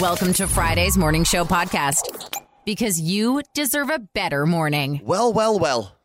Welcome 0.00 0.32
to 0.34 0.48
Friday's 0.48 0.96
Morning 0.96 1.22
Show 1.22 1.44
podcast 1.44 2.34
because 2.64 2.98
you 3.00 3.42
deserve 3.54 3.90
a 3.90 3.98
better 3.98 4.46
morning. 4.46 5.00
Well, 5.04 5.32
well, 5.32 5.58
well. 5.58 5.96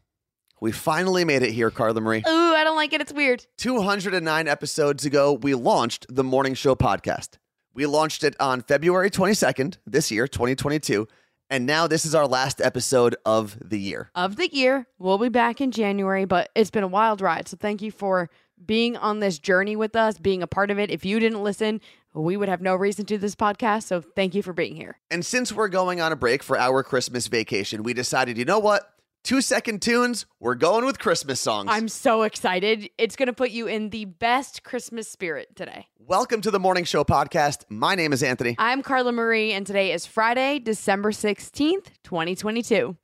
We 0.59 0.71
finally 0.71 1.23
made 1.23 1.41
it 1.41 1.51
here, 1.51 1.71
Carla 1.71 2.01
Marie. 2.01 2.23
Ooh, 2.27 2.53
I 2.53 2.63
don't 2.63 2.75
like 2.75 2.91
it. 2.93 3.01
It's 3.01 3.13
weird. 3.13 3.45
209 3.57 4.47
episodes 4.47 5.05
ago, 5.05 5.33
we 5.33 5.53
launched 5.53 6.05
the 6.09 6.23
Morning 6.23 6.53
Show 6.53 6.75
podcast. 6.75 7.37
We 7.73 7.85
launched 7.85 8.23
it 8.23 8.35
on 8.39 8.61
February 8.61 9.09
22nd 9.09 9.77
this 9.85 10.11
year, 10.11 10.27
2022. 10.27 11.07
And 11.49 11.65
now 11.65 11.87
this 11.87 12.05
is 12.05 12.13
our 12.13 12.27
last 12.27 12.59
episode 12.59 13.15
of 13.25 13.57
the 13.63 13.79
year. 13.79 14.11
Of 14.15 14.35
the 14.35 14.53
year, 14.53 14.87
we'll 14.99 15.17
be 15.17 15.29
back 15.29 15.61
in 15.61 15.71
January, 15.71 16.25
but 16.25 16.49
it's 16.55 16.71
been 16.71 16.83
a 16.83 16.87
wild 16.89 17.21
ride. 17.21 17.47
So 17.47 17.55
thank 17.57 17.81
you 17.81 17.91
for 17.91 18.29
being 18.65 18.97
on 18.97 19.19
this 19.19 19.39
journey 19.39 19.75
with 19.75 19.95
us, 19.95 20.17
being 20.17 20.43
a 20.43 20.47
part 20.47 20.71
of 20.71 20.79
it. 20.79 20.91
If 20.91 21.05
you 21.05 21.19
didn't 21.19 21.43
listen, 21.43 21.79
we 22.13 22.37
would 22.37 22.49
have 22.49 22.61
no 22.61 22.75
reason 22.75 23.05
to 23.05 23.15
do 23.15 23.17
this 23.17 23.35
podcast. 23.35 23.83
So 23.83 24.01
thank 24.01 24.35
you 24.35 24.41
for 24.43 24.53
being 24.53 24.75
here. 24.75 24.97
And 25.11 25.25
since 25.25 25.51
we're 25.51 25.67
going 25.67 26.01
on 26.01 26.11
a 26.11 26.15
break 26.15 26.43
for 26.43 26.57
our 26.57 26.83
Christmas 26.83 27.27
vacation, 27.27 27.83
we 27.83 27.93
decided, 27.93 28.37
you 28.37 28.45
know 28.45 28.59
what? 28.59 28.89
Two 29.23 29.41
second 29.41 29.81
tunes, 29.81 30.25
we're 30.39 30.55
going 30.55 30.85
with 30.85 30.99
Christmas 30.99 31.41
songs. 31.41 31.67
I'm 31.69 31.89
so 31.89 32.23
excited. 32.23 32.89
It's 32.97 33.17
going 33.17 33.27
to 33.27 33.33
put 33.33 33.51
you 33.51 33.67
in 33.67 33.89
the 33.89 34.05
best 34.05 34.63
Christmas 34.63 35.09
spirit 35.09 35.53
today. 35.55 35.87
Welcome 35.99 36.39
to 36.41 36.51
the 36.51 36.59
Morning 36.59 36.85
Show 36.85 37.03
podcast. 37.03 37.65
My 37.67 37.93
name 37.95 38.13
is 38.13 38.23
Anthony. 38.23 38.55
I'm 38.57 38.81
Carla 38.81 39.11
Marie, 39.11 39.51
and 39.51 39.67
today 39.67 39.91
is 39.91 40.05
Friday, 40.05 40.59
December 40.59 41.11
16th, 41.11 41.87
2022. 42.03 42.95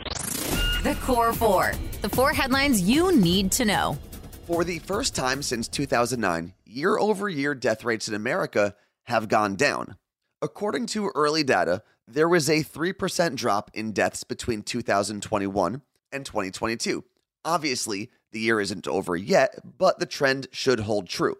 The 0.84 0.98
Core 1.02 1.34
Four, 1.34 1.74
the 2.02 2.10
four 2.10 2.32
headlines 2.32 2.82
you 2.82 3.14
need 3.14 3.52
to 3.54 3.66
know. 3.66 3.98
For 4.46 4.64
the 4.64 4.80
first 4.80 5.16
time 5.16 5.42
since 5.42 5.68
2009, 5.68 6.54
year 6.66 6.98
over 6.98 7.28
year 7.28 7.54
death 7.54 7.84
rates 7.84 8.08
in 8.08 8.14
America 8.14 8.76
have 9.06 9.28
gone 9.28 9.56
down. 9.56 9.98
According 10.42 10.88
to 10.88 11.12
early 11.16 11.44
data, 11.44 11.84
there 12.08 12.28
was 12.28 12.50
a 12.50 12.64
3% 12.64 13.36
drop 13.36 13.72
in 13.74 13.92
deaths 13.92 14.24
between 14.24 14.62
2021 14.62 15.82
and 16.12 16.26
2022. 16.26 17.04
Obviously, 17.46 18.10
the 18.32 18.40
year 18.40 18.60
isn't 18.60 18.88
over 18.88 19.16
yet, 19.16 19.60
but 19.78 20.00
the 20.00 20.06
trend 20.06 20.48
should 20.52 20.82
hold 20.82 21.08
true. 21.08 21.38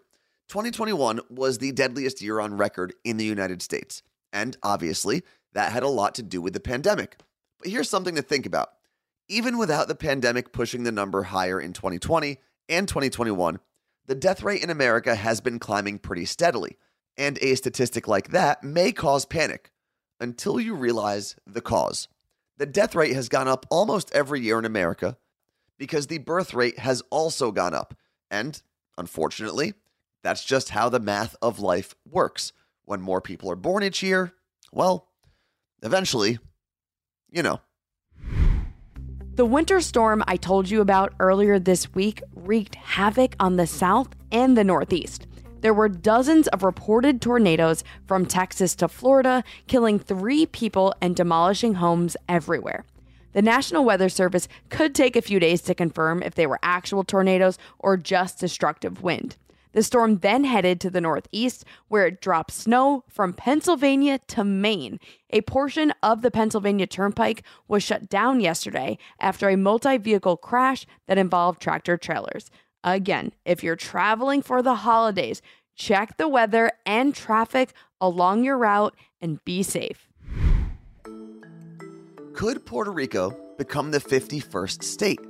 2021 0.48 1.20
was 1.30 1.58
the 1.58 1.72
deadliest 1.72 2.22
year 2.22 2.40
on 2.40 2.56
record 2.56 2.94
in 3.04 3.16
the 3.16 3.24
United 3.24 3.62
States, 3.62 4.02
and 4.32 4.56
obviously, 4.62 5.22
that 5.52 5.72
had 5.72 5.82
a 5.82 5.88
lot 5.88 6.14
to 6.14 6.22
do 6.22 6.40
with 6.40 6.52
the 6.52 6.60
pandemic. 6.60 7.16
But 7.58 7.70
here's 7.70 7.88
something 7.88 8.14
to 8.14 8.22
think 8.22 8.46
about. 8.46 8.70
Even 9.28 9.56
without 9.56 9.88
the 9.88 9.94
pandemic 9.94 10.52
pushing 10.52 10.82
the 10.82 10.92
number 10.92 11.24
higher 11.24 11.58
in 11.58 11.72
2020 11.72 12.38
and 12.68 12.86
2021, 12.86 13.58
the 14.06 14.14
death 14.14 14.42
rate 14.42 14.62
in 14.62 14.68
America 14.68 15.14
has 15.14 15.40
been 15.40 15.58
climbing 15.58 15.98
pretty 15.98 16.26
steadily, 16.26 16.76
and 17.16 17.38
a 17.40 17.54
statistic 17.54 18.08
like 18.08 18.28
that 18.28 18.62
may 18.62 18.92
cause 18.92 19.24
panic 19.24 19.70
until 20.20 20.58
you 20.60 20.74
realize 20.74 21.36
the 21.46 21.60
cause. 21.60 22.08
The 22.56 22.66
death 22.66 22.94
rate 22.94 23.14
has 23.14 23.28
gone 23.28 23.48
up 23.48 23.66
almost 23.70 24.14
every 24.14 24.40
year 24.40 24.58
in 24.58 24.64
America 24.64 25.16
because 25.78 26.06
the 26.06 26.18
birth 26.18 26.54
rate 26.54 26.78
has 26.78 27.02
also 27.10 27.50
gone 27.50 27.74
up. 27.74 27.94
And 28.30 28.60
unfortunately, 28.96 29.74
that's 30.22 30.44
just 30.44 30.70
how 30.70 30.88
the 30.88 31.00
math 31.00 31.36
of 31.42 31.58
life 31.58 31.94
works. 32.08 32.52
When 32.84 33.00
more 33.00 33.20
people 33.20 33.50
are 33.50 33.56
born 33.56 33.82
each 33.82 34.02
year, 34.02 34.34
well, 34.70 35.08
eventually, 35.82 36.38
you 37.30 37.42
know. 37.42 37.60
The 39.34 39.44
winter 39.44 39.80
storm 39.80 40.22
I 40.28 40.36
told 40.36 40.70
you 40.70 40.80
about 40.80 41.14
earlier 41.18 41.58
this 41.58 41.92
week 41.94 42.22
wreaked 42.34 42.76
havoc 42.76 43.34
on 43.40 43.56
the 43.56 43.66
South 43.66 44.08
and 44.30 44.56
the 44.56 44.64
Northeast. 44.64 45.26
There 45.64 45.72
were 45.72 45.88
dozens 45.88 46.46
of 46.48 46.62
reported 46.62 47.22
tornadoes 47.22 47.84
from 48.06 48.26
Texas 48.26 48.74
to 48.74 48.86
Florida, 48.86 49.42
killing 49.66 49.98
three 49.98 50.44
people 50.44 50.94
and 51.00 51.16
demolishing 51.16 51.76
homes 51.76 52.18
everywhere. 52.28 52.84
The 53.32 53.40
National 53.40 53.82
Weather 53.82 54.10
Service 54.10 54.46
could 54.68 54.94
take 54.94 55.16
a 55.16 55.22
few 55.22 55.40
days 55.40 55.62
to 55.62 55.74
confirm 55.74 56.22
if 56.22 56.34
they 56.34 56.46
were 56.46 56.58
actual 56.62 57.02
tornadoes 57.02 57.56
or 57.78 57.96
just 57.96 58.38
destructive 58.38 59.02
wind. 59.02 59.38
The 59.72 59.82
storm 59.82 60.18
then 60.18 60.44
headed 60.44 60.82
to 60.82 60.90
the 60.90 61.00
northeast, 61.00 61.64
where 61.88 62.08
it 62.08 62.20
dropped 62.20 62.52
snow 62.52 63.02
from 63.08 63.32
Pennsylvania 63.32 64.20
to 64.28 64.44
Maine. 64.44 65.00
A 65.30 65.40
portion 65.40 65.94
of 66.02 66.20
the 66.20 66.30
Pennsylvania 66.30 66.86
Turnpike 66.86 67.42
was 67.68 67.82
shut 67.82 68.10
down 68.10 68.40
yesterday 68.40 68.98
after 69.18 69.48
a 69.48 69.56
multi 69.56 69.96
vehicle 69.96 70.36
crash 70.36 70.84
that 71.06 71.16
involved 71.16 71.62
tractor 71.62 71.96
trailers. 71.96 72.50
Again, 72.84 73.32
if 73.46 73.64
you're 73.64 73.76
traveling 73.76 74.42
for 74.42 74.62
the 74.62 74.74
holidays, 74.74 75.40
check 75.74 76.18
the 76.18 76.28
weather 76.28 76.70
and 76.84 77.14
traffic 77.14 77.72
along 77.98 78.44
your 78.44 78.58
route 78.58 78.94
and 79.22 79.42
be 79.46 79.62
safe. 79.62 80.06
Could 82.34 82.66
Puerto 82.66 82.92
Rico 82.92 83.34
become 83.56 83.90
the 83.90 84.00
51st 84.00 84.82
state? 84.82 85.20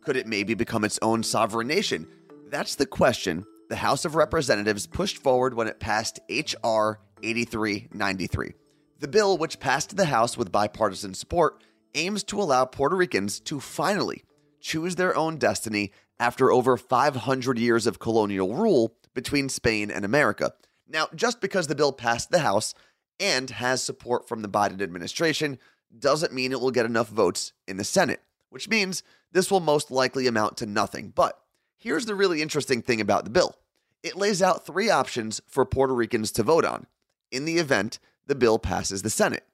Could 0.00 0.16
it 0.16 0.26
maybe 0.26 0.54
become 0.54 0.84
its 0.84 0.98
own 1.02 1.22
sovereign 1.22 1.66
nation? 1.68 2.08
That's 2.48 2.76
the 2.76 2.86
question 2.86 3.44
the 3.68 3.76
House 3.76 4.04
of 4.04 4.14
Representatives 4.14 4.86
pushed 4.86 5.18
forward 5.18 5.52
when 5.52 5.66
it 5.66 5.80
passed 5.80 6.20
H.R. 6.28 7.00
8393. 7.22 8.52
The 9.00 9.08
bill, 9.08 9.36
which 9.36 9.60
passed 9.60 9.96
the 9.96 10.04
House 10.06 10.38
with 10.38 10.52
bipartisan 10.52 11.14
support, 11.14 11.62
aims 11.94 12.22
to 12.24 12.40
allow 12.40 12.64
Puerto 12.64 12.94
Ricans 12.94 13.40
to 13.40 13.58
finally 13.58 14.22
choose 14.66 14.96
their 14.96 15.16
own 15.16 15.36
destiny 15.36 15.92
after 16.18 16.50
over 16.50 16.76
500 16.76 17.56
years 17.56 17.86
of 17.86 18.00
colonial 18.00 18.56
rule 18.56 18.96
between 19.14 19.48
Spain 19.48 19.92
and 19.92 20.04
America. 20.04 20.52
Now, 20.88 21.06
just 21.14 21.40
because 21.40 21.68
the 21.68 21.76
bill 21.76 21.92
passed 21.92 22.32
the 22.32 22.40
House 22.40 22.74
and 23.20 23.48
has 23.50 23.80
support 23.80 24.28
from 24.28 24.42
the 24.42 24.48
Biden 24.48 24.82
administration 24.82 25.60
doesn't 25.96 26.32
mean 26.32 26.50
it 26.50 26.60
will 26.60 26.72
get 26.72 26.84
enough 26.84 27.08
votes 27.08 27.52
in 27.68 27.76
the 27.76 27.84
Senate, 27.84 28.22
which 28.50 28.68
means 28.68 29.04
this 29.30 29.52
will 29.52 29.60
most 29.60 29.92
likely 29.92 30.26
amount 30.26 30.56
to 30.56 30.66
nothing. 30.66 31.12
But 31.14 31.40
here's 31.78 32.06
the 32.06 32.16
really 32.16 32.42
interesting 32.42 32.82
thing 32.82 33.00
about 33.00 33.22
the 33.22 33.30
bill 33.30 33.54
it 34.02 34.16
lays 34.16 34.42
out 34.42 34.66
three 34.66 34.90
options 34.90 35.40
for 35.46 35.64
Puerto 35.64 35.94
Ricans 35.94 36.32
to 36.32 36.42
vote 36.42 36.64
on 36.64 36.86
in 37.30 37.44
the 37.44 37.58
event 37.58 38.00
the 38.26 38.34
bill 38.34 38.58
passes 38.58 39.02
the 39.02 39.10
Senate. 39.10 39.44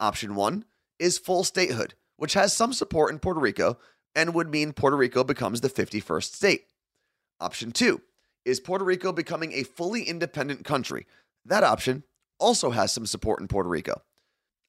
Option 0.00 0.34
one 0.34 0.64
is 0.98 1.16
full 1.16 1.44
statehood, 1.44 1.94
which 2.16 2.34
has 2.34 2.52
some 2.52 2.72
support 2.72 3.12
in 3.12 3.20
Puerto 3.20 3.38
Rico 3.38 3.78
and 4.18 4.34
would 4.34 4.50
mean 4.50 4.72
Puerto 4.72 4.96
Rico 4.96 5.22
becomes 5.22 5.60
the 5.60 5.70
51st 5.70 6.34
state. 6.34 6.64
Option 7.38 7.70
two 7.70 8.02
is 8.44 8.58
Puerto 8.58 8.84
Rico 8.84 9.12
becoming 9.12 9.52
a 9.52 9.62
fully 9.62 10.02
independent 10.02 10.64
country. 10.64 11.06
That 11.44 11.62
option 11.62 12.02
also 12.40 12.70
has 12.70 12.92
some 12.92 13.06
support 13.06 13.40
in 13.40 13.46
Puerto 13.46 13.68
Rico. 13.68 14.02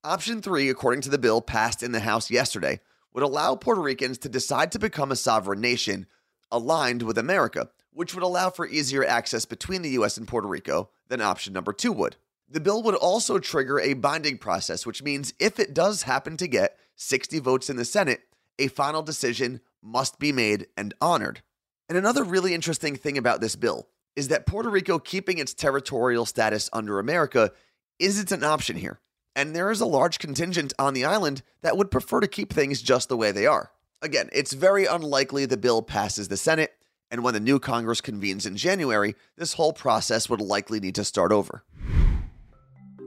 Option 0.03 0.43
three, 0.43 0.69
according 0.69 1.01
to 1.01 1.09
the 1.09 1.17
bill 1.17 1.41
passed 1.41 1.81
in 1.81 1.93
the 1.93 2.01
House 2.01 2.29
yesterday, 2.29 2.79
would 3.11 3.23
allow 3.23 3.55
Puerto 3.55 3.81
Ricans 3.81 4.19
to 4.19 4.29
decide 4.29 4.71
to 4.71 4.77
become 4.77 5.11
a 5.11 5.15
sovereign 5.15 5.59
nation 5.59 6.05
aligned 6.51 7.01
with 7.01 7.17
America, 7.17 7.69
which 7.91 8.13
would 8.13 8.23
allow 8.23 8.51
for 8.51 8.67
easier 8.67 9.03
access 9.03 9.45
between 9.45 9.81
the 9.81 9.97
US 10.01 10.15
and 10.15 10.27
Puerto 10.27 10.47
Rico 10.47 10.91
than 11.07 11.21
option 11.21 11.53
number 11.53 11.73
two 11.73 11.91
would. 11.91 12.17
The 12.47 12.59
bill 12.59 12.83
would 12.83 12.93
also 12.93 13.39
trigger 13.39 13.79
a 13.79 13.95
binding 13.95 14.37
process, 14.37 14.85
which 14.85 15.01
means 15.01 15.33
if 15.39 15.59
it 15.59 15.73
does 15.73 16.03
happen 16.03 16.37
to 16.37 16.47
get 16.47 16.77
60 16.97 17.39
votes 17.39 17.67
in 17.71 17.77
the 17.77 17.85
Senate, 17.85 18.21
a 18.59 18.67
final 18.67 19.01
decision 19.01 19.61
must 19.81 20.19
be 20.19 20.31
made 20.31 20.67
and 20.77 20.93
honored. 21.01 21.41
And 21.87 21.97
another 21.97 22.23
really 22.23 22.53
interesting 22.53 22.95
thing 22.95 23.17
about 23.17 23.41
this 23.41 23.55
bill 23.55 23.87
is 24.15 24.27
that 24.27 24.45
Puerto 24.45 24.69
Rico 24.69 24.99
keeping 24.99 25.37
its 25.37 25.53
territorial 25.53 26.25
status 26.25 26.69
under 26.73 26.99
America 26.99 27.51
isn't 27.97 28.31
an 28.31 28.43
option 28.43 28.77
here. 28.77 28.99
And 29.35 29.55
there 29.55 29.71
is 29.71 29.81
a 29.81 29.85
large 29.85 30.19
contingent 30.19 30.73
on 30.77 30.93
the 30.93 31.05
island 31.05 31.41
that 31.61 31.77
would 31.77 31.91
prefer 31.91 32.19
to 32.19 32.27
keep 32.27 32.51
things 32.51 32.81
just 32.81 33.09
the 33.09 33.17
way 33.17 33.31
they 33.31 33.45
are. 33.45 33.71
Again, 34.01 34.29
it's 34.33 34.53
very 34.53 34.85
unlikely 34.85 35.45
the 35.45 35.57
bill 35.57 35.81
passes 35.81 36.27
the 36.27 36.37
Senate, 36.37 36.73
and 37.11 37.23
when 37.23 37.33
the 37.33 37.39
new 37.39 37.59
Congress 37.59 38.01
convenes 38.01 38.45
in 38.45 38.57
January, 38.57 39.15
this 39.37 39.53
whole 39.53 39.73
process 39.73 40.29
would 40.29 40.41
likely 40.41 40.79
need 40.79 40.95
to 40.95 41.03
start 41.03 41.31
over. 41.31 41.63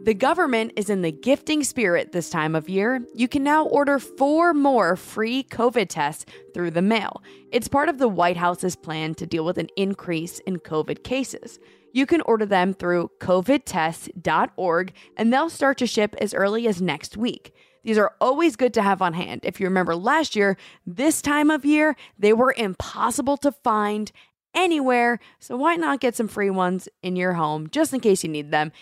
The 0.05 0.15
government 0.15 0.73
is 0.75 0.91
in 0.91 1.03
the 1.03 1.13
gifting 1.13 1.63
spirit 1.63 2.11
this 2.11 2.29
time 2.29 2.57
of 2.57 2.69
year. 2.69 3.07
You 3.15 3.29
can 3.29 3.45
now 3.45 3.67
order 3.67 4.01
four 4.01 4.53
more 4.53 4.97
free 4.97 5.45
COVID 5.45 5.89
tests 5.89 6.27
through 6.53 6.73
the 6.73 6.83
mail. 6.83 7.23
It's 7.53 7.69
part 7.69 7.89
of 7.89 7.99
the 7.99 8.09
White 8.09 8.37
House's 8.37 8.75
plan 8.75 9.15
to 9.15 9.27
deal 9.27 9.45
with 9.45 9.59
an 9.59 9.69
increase 9.77 10.41
in 10.41 10.59
COVID 10.59 11.05
cases. 11.05 11.61
You 11.93 12.07
can 12.07 12.21
order 12.23 12.45
them 12.45 12.75
through 12.75 13.13
covidtests.org 13.21 14.93
and 15.17 15.33
they'll 15.33 15.51
start 15.51 15.79
to 15.79 15.87
ship 15.87 16.17
as 16.21 16.35
early 16.35 16.67
as 16.67 16.83
next 16.83 17.17
week. 17.17 17.55
These 17.85 17.99
are 17.99 18.13
always 18.21 18.57
good 18.57 18.75
to 18.75 18.83
have 18.83 19.03
on 19.03 19.13
hand. 19.13 19.43
If 19.45 19.61
you 19.61 19.67
remember 19.67 19.95
last 19.95 20.35
year, 20.35 20.57
this 20.85 21.23
time 21.23 21.49
of 21.49 21.65
year, 21.65 21.95
they 22.19 22.33
were 22.33 22.55
impossible 22.57 23.37
to 23.37 23.53
find 23.53 24.11
anywhere. 24.53 25.21
So 25.39 25.57
why 25.57 25.77
not 25.77 26.01
get 26.01 26.17
some 26.17 26.29
free 26.29 26.51
ones 26.51 26.89
in 27.05 27.15
your 27.15 27.35
home 27.35 27.69
just 27.71 27.95
in 27.95 28.01
case 28.01 28.25
you 28.25 28.31
need 28.31 28.51
them? 28.51 28.73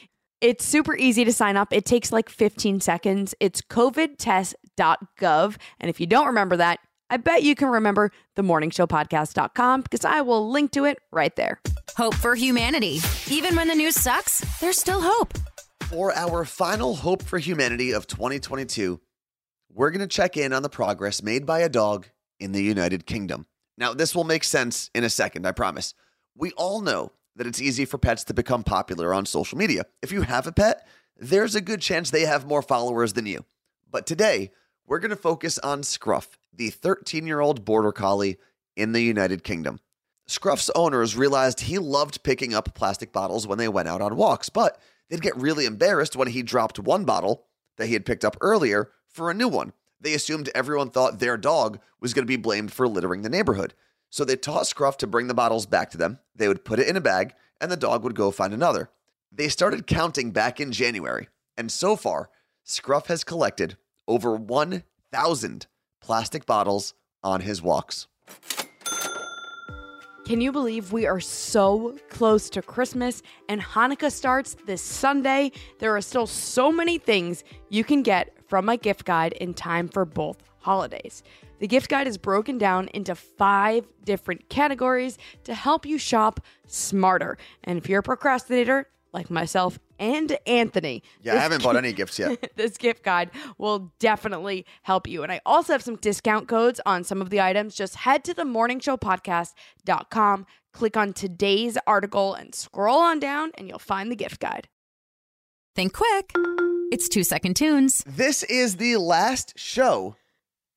It's 0.40 0.64
super 0.64 0.96
easy 0.96 1.24
to 1.24 1.32
sign 1.32 1.58
up. 1.58 1.72
It 1.72 1.84
takes 1.84 2.12
like 2.12 2.30
15 2.30 2.80
seconds. 2.80 3.34
It's 3.40 3.60
covidtest.gov. 3.60 5.56
And 5.78 5.90
if 5.90 6.00
you 6.00 6.06
don't 6.06 6.26
remember 6.26 6.56
that, 6.56 6.78
I 7.10 7.18
bet 7.18 7.42
you 7.42 7.54
can 7.54 7.68
remember 7.68 8.10
themorningshowpodcast.com 8.36 9.82
because 9.82 10.04
I 10.06 10.22
will 10.22 10.50
link 10.50 10.70
to 10.72 10.86
it 10.86 10.98
right 11.12 11.34
there. 11.36 11.60
Hope 11.96 12.14
for 12.14 12.34
humanity. 12.36 13.00
Even 13.28 13.54
when 13.54 13.68
the 13.68 13.74
news 13.74 13.96
sucks, 13.96 14.40
there's 14.60 14.78
still 14.78 15.02
hope. 15.02 15.36
For 15.88 16.14
our 16.14 16.46
final 16.46 16.94
hope 16.94 17.22
for 17.22 17.38
humanity 17.38 17.92
of 17.92 18.06
2022, 18.06 18.98
we're 19.72 19.90
going 19.90 20.00
to 20.00 20.06
check 20.06 20.36
in 20.36 20.52
on 20.52 20.62
the 20.62 20.68
progress 20.70 21.22
made 21.22 21.44
by 21.44 21.58
a 21.58 21.68
dog 21.68 22.06
in 22.38 22.52
the 22.52 22.62
United 22.62 23.04
Kingdom. 23.04 23.46
Now, 23.76 23.92
this 23.92 24.14
will 24.14 24.24
make 24.24 24.44
sense 24.44 24.88
in 24.94 25.04
a 25.04 25.10
second, 25.10 25.46
I 25.46 25.52
promise. 25.52 25.94
We 26.36 26.52
all 26.52 26.80
know 26.80 27.12
that 27.40 27.46
it's 27.46 27.62
easy 27.62 27.86
for 27.86 27.96
pets 27.96 28.22
to 28.22 28.34
become 28.34 28.62
popular 28.62 29.14
on 29.14 29.24
social 29.24 29.56
media. 29.56 29.86
If 30.02 30.12
you 30.12 30.20
have 30.20 30.46
a 30.46 30.52
pet, 30.52 30.86
there's 31.16 31.54
a 31.54 31.62
good 31.62 31.80
chance 31.80 32.10
they 32.10 32.26
have 32.26 32.46
more 32.46 32.60
followers 32.60 33.14
than 33.14 33.24
you. 33.24 33.46
But 33.90 34.06
today, 34.06 34.50
we're 34.86 34.98
going 34.98 35.08
to 35.08 35.16
focus 35.16 35.58
on 35.60 35.82
Scruff, 35.82 36.36
the 36.52 36.68
13 36.68 37.26
year 37.26 37.40
old 37.40 37.64
border 37.64 37.92
collie 37.92 38.36
in 38.76 38.92
the 38.92 39.00
United 39.00 39.42
Kingdom. 39.42 39.80
Scruff's 40.26 40.70
owners 40.74 41.16
realized 41.16 41.60
he 41.60 41.78
loved 41.78 42.22
picking 42.22 42.52
up 42.52 42.74
plastic 42.74 43.10
bottles 43.10 43.46
when 43.46 43.56
they 43.56 43.68
went 43.68 43.88
out 43.88 44.02
on 44.02 44.16
walks, 44.16 44.50
but 44.50 44.78
they'd 45.08 45.22
get 45.22 45.34
really 45.34 45.64
embarrassed 45.64 46.16
when 46.16 46.28
he 46.28 46.42
dropped 46.42 46.78
one 46.78 47.06
bottle 47.06 47.46
that 47.78 47.86
he 47.86 47.94
had 47.94 48.04
picked 48.04 48.26
up 48.26 48.36
earlier 48.42 48.90
for 49.06 49.30
a 49.30 49.34
new 49.34 49.48
one. 49.48 49.72
They 49.98 50.12
assumed 50.12 50.50
everyone 50.54 50.90
thought 50.90 51.20
their 51.20 51.38
dog 51.38 51.80
was 52.00 52.12
going 52.12 52.26
to 52.26 52.30
be 52.30 52.36
blamed 52.36 52.70
for 52.70 52.86
littering 52.86 53.22
the 53.22 53.30
neighborhood. 53.30 53.72
So 54.10 54.24
they 54.24 54.36
taught 54.36 54.66
Scruff 54.66 54.98
to 54.98 55.06
bring 55.06 55.28
the 55.28 55.34
bottles 55.34 55.66
back 55.66 55.90
to 55.90 55.98
them. 55.98 56.18
They 56.34 56.48
would 56.48 56.64
put 56.64 56.78
it 56.78 56.88
in 56.88 56.96
a 56.96 57.00
bag, 57.00 57.34
and 57.60 57.70
the 57.70 57.76
dog 57.76 58.02
would 58.02 58.14
go 58.14 58.30
find 58.30 58.52
another. 58.52 58.90
They 59.32 59.48
started 59.48 59.86
counting 59.86 60.32
back 60.32 60.60
in 60.60 60.72
January, 60.72 61.28
and 61.56 61.70
so 61.70 61.94
far, 61.94 62.30
Scruff 62.64 63.06
has 63.06 63.24
collected 63.24 63.76
over 64.08 64.34
1,000 64.34 65.66
plastic 66.00 66.44
bottles 66.44 66.94
on 67.22 67.42
his 67.42 67.62
walks. 67.62 68.08
Can 70.26 70.40
you 70.40 70.52
believe 70.52 70.92
we 70.92 71.06
are 71.06 71.18
so 71.18 71.98
close 72.08 72.50
to 72.50 72.62
Christmas 72.62 73.22
and 73.48 73.60
Hanukkah 73.60 74.12
starts 74.12 74.56
this 74.66 74.80
Sunday? 74.80 75.50
There 75.80 75.96
are 75.96 76.00
still 76.00 76.26
so 76.26 76.70
many 76.70 76.98
things 76.98 77.42
you 77.68 77.82
can 77.82 78.02
get 78.02 78.32
from 78.46 78.64
my 78.64 78.76
gift 78.76 79.04
guide 79.04 79.32
in 79.34 79.54
time 79.54 79.88
for 79.88 80.04
both 80.04 80.38
holidays. 80.58 81.24
The 81.60 81.68
gift 81.68 81.88
guide 81.88 82.08
is 82.08 82.18
broken 82.18 82.58
down 82.58 82.88
into 82.88 83.14
five 83.14 83.86
different 84.04 84.48
categories 84.48 85.18
to 85.44 85.54
help 85.54 85.86
you 85.86 85.98
shop 85.98 86.40
smarter. 86.66 87.38
And 87.62 87.78
if 87.78 87.88
you're 87.88 88.00
a 88.00 88.02
procrastinator, 88.02 88.88
like 89.12 89.30
myself 89.30 89.78
and 89.98 90.36
Anthony. 90.46 91.02
Yeah, 91.20 91.34
I 91.34 91.38
haven't 91.38 91.62
bought 91.62 91.76
any 91.76 91.92
gifts 91.92 92.18
yet. 92.18 92.52
this 92.56 92.78
gift 92.78 93.02
guide 93.02 93.30
will 93.58 93.92
definitely 93.98 94.64
help 94.82 95.06
you. 95.06 95.22
And 95.22 95.30
I 95.30 95.40
also 95.44 95.72
have 95.72 95.82
some 95.82 95.96
discount 95.96 96.48
codes 96.48 96.80
on 96.86 97.04
some 97.04 97.20
of 97.20 97.30
the 97.30 97.40
items. 97.40 97.74
Just 97.74 97.96
head 97.96 98.24
to 98.24 98.34
the 98.34 98.44
morningshowpodcast.com, 98.44 100.46
click 100.72 100.96
on 100.96 101.12
today's 101.12 101.76
article, 101.86 102.34
and 102.34 102.54
scroll 102.54 103.00
on 103.00 103.20
down, 103.20 103.52
and 103.58 103.68
you'll 103.68 103.78
find 103.78 104.10
the 104.10 104.16
gift 104.16 104.40
guide. 104.40 104.68
Think 105.76 105.92
quick. 105.92 106.32
It's 106.90 107.08
two 107.08 107.22
second 107.22 107.54
tunes. 107.54 108.02
This 108.06 108.42
is 108.44 108.76
the 108.76 108.96
last 108.96 109.52
show, 109.56 110.16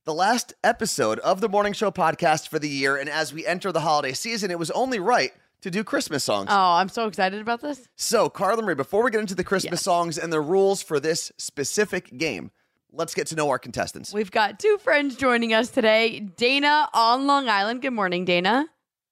the 0.06 0.14
last 0.14 0.54
episode 0.64 1.20
of 1.20 1.40
the 1.42 1.48
Morning 1.48 1.74
Show 1.74 1.90
podcast 1.92 2.50
for 2.50 2.60
the 2.60 2.68
year. 2.70 2.98
And 2.98 3.10
as 3.10 3.34
we 3.34 3.46
enter 3.46 3.72
the 3.72 3.80
holiday 3.82 4.14
season, 4.14 4.52
it 4.52 4.60
was 4.60 4.70
only 4.72 5.00
right 5.00 5.32
to 5.62 5.72
do 5.72 5.84
Christmas 5.84 6.24
songs. 6.26 6.50
Oh, 6.52 6.74
I'm 6.74 6.90
so 6.90 7.08
excited 7.08 7.40
about 7.40 7.62
this. 7.62 7.88
So, 7.96 8.30
Carla 8.30 8.62
Marie, 8.62 8.76
before 8.76 9.04
we 9.04 9.12
get 9.12 9.22
into 9.22 9.36
the 9.36 9.46
Christmas 9.46 9.80
Yes. 9.80 9.84
songs 9.84 10.18
and 10.18 10.32
the 10.34 10.42
rules 10.42 10.82
for 10.82 11.00
this 11.00 11.32
specific 11.38 12.18
game, 12.18 12.52
let's 12.92 13.14
get 13.16 13.28
to 13.28 13.36
know 13.36 13.50
our 13.50 13.60
contestants. 13.60 14.14
We've 14.14 14.32
got 14.32 14.60
two 14.60 14.78
friends 14.80 15.16
joining 15.16 15.54
us 15.54 15.70
today 15.70 16.20
Dana 16.20 16.90
on 16.94 17.26
Long 17.26 17.48
Island. 17.48 17.82
Good 17.82 17.94
morning, 17.94 18.26
Dana. 18.26 18.66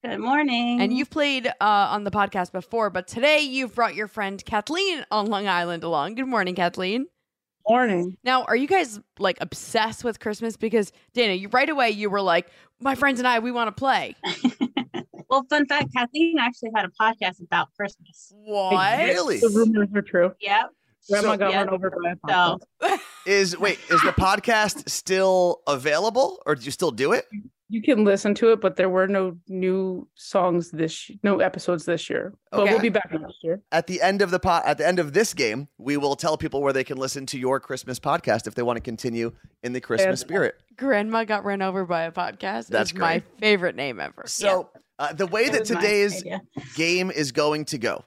Good 0.04 0.18
morning. 0.20 0.82
And 0.82 0.92
you've 0.92 1.12
played 1.12 1.48
uh, 1.48 1.54
on 1.62 2.04
the 2.04 2.12
podcast 2.12 2.52
before, 2.52 2.90
but 2.90 3.08
today 3.08 3.40
you've 3.42 3.76
brought 3.76 3.96
your 3.96 4.08
friend 4.08 4.44
Kathleen 4.44 5.06
on 5.12 5.28
Long 5.28 5.48
Island 5.48 5.84
along. 5.84 6.16
Good 6.16 6.28
morning, 6.28 6.56
Kathleen. 6.56 7.06
Morning. 7.68 8.18
Now, 8.24 8.44
are 8.44 8.56
you 8.56 8.68
guys 8.68 9.00
like 9.20 9.38
obsessed 9.42 10.04
with 10.04 10.20
Christmas? 10.20 10.58
Because 10.58 10.92
Dana, 11.14 11.34
you 11.34 11.50
right 11.50 11.70
away 11.70 11.92
you 11.92 12.10
were 12.10 12.22
like, 12.22 12.50
my 12.80 12.96
friends 12.96 13.20
and 13.20 13.28
I, 13.28 13.40
we 13.40 13.52
want 13.52 13.68
to 13.68 13.80
play. 13.80 14.16
Well, 15.30 15.46
fun 15.50 15.66
fact: 15.66 15.94
Kathleen 15.96 16.36
actually 16.40 16.72
had 16.76 16.84
a 16.84 16.90
podcast 16.90 17.42
about 17.42 17.70
Christmas. 17.78 18.34
What? 18.36 19.00
Really? 19.00 19.40
The 19.40 19.48
rumors 19.48 19.88
are 19.96 20.02
true. 20.02 20.34
Yep. 20.42 20.72
Grandma 21.10 21.32
So- 21.32 21.38
got 21.38 21.52
yeah. 21.52 21.58
run 21.60 21.70
over 21.70 21.90
by 21.90 22.12
a 22.12 22.60
So 22.90 22.98
is 23.26 23.58
wait, 23.58 23.80
is 23.90 24.02
the 24.02 24.12
podcast 24.12 24.90
still 24.90 25.62
available 25.68 26.44
or 26.46 26.56
did 26.56 26.66
you 26.66 26.72
still 26.72 26.92
do 26.92 27.14
it? 27.14 27.28
You 27.72 27.82
can 27.82 28.04
listen 28.04 28.36
to 28.36 28.52
it, 28.52 28.60
but 28.60 28.76
there 28.76 28.90
were 28.90 29.08
no 29.08 29.38
new 29.48 30.06
songs 30.16 30.72
this, 30.72 31.10
no 31.24 31.40
episodes 31.40 31.86
this 31.86 32.10
year. 32.10 32.34
But 32.52 32.60
Okay. 32.60 32.72
we'll 32.72 32.82
be 32.82 32.90
back 32.90 33.10
next 33.14 33.38
year. 33.44 33.62
At 33.72 33.88
the 33.88 34.02
end 34.02 34.22
of 34.22 34.30
the 34.30 34.40
pot 34.40 34.66
at 34.66 34.78
the 34.78 34.86
end 34.86 35.00
of 35.00 35.14
this 35.14 35.34
game, 35.34 35.70
we 35.78 35.96
will 35.96 36.18
tell 36.18 36.36
people 36.38 36.62
where 36.62 36.74
they 36.74 36.84
can 36.84 36.98
listen 36.98 37.26
to 37.28 37.40
your 37.40 37.62
Christmas 37.62 37.98
podcast 37.98 38.46
if 38.46 38.56
they 38.56 38.62
want 38.62 38.76
to 38.76 38.82
continue 38.82 39.32
in 39.64 39.72
the 39.72 39.80
Christmas 39.80 40.20
And- 40.22 40.28
spirit. 40.30 40.56
Grandma 40.76 41.24
got 41.24 41.46
run 41.46 41.62
over 41.62 41.86
by 41.86 42.02
a 42.04 42.12
podcast. 42.12 42.68
That's 42.68 42.92
is 42.92 42.98
my 42.98 43.24
favorite 43.40 43.78
name 43.78 44.02
ever. 44.02 44.24
So, 44.26 44.70
uh, 45.00 45.14
the 45.14 45.28
way 45.28 45.46
it 45.46 45.54
that 45.54 45.64
today's 45.66 46.24
game 46.76 47.10
is 47.10 47.32
going 47.32 47.64
to 47.66 47.78
go. 47.78 48.04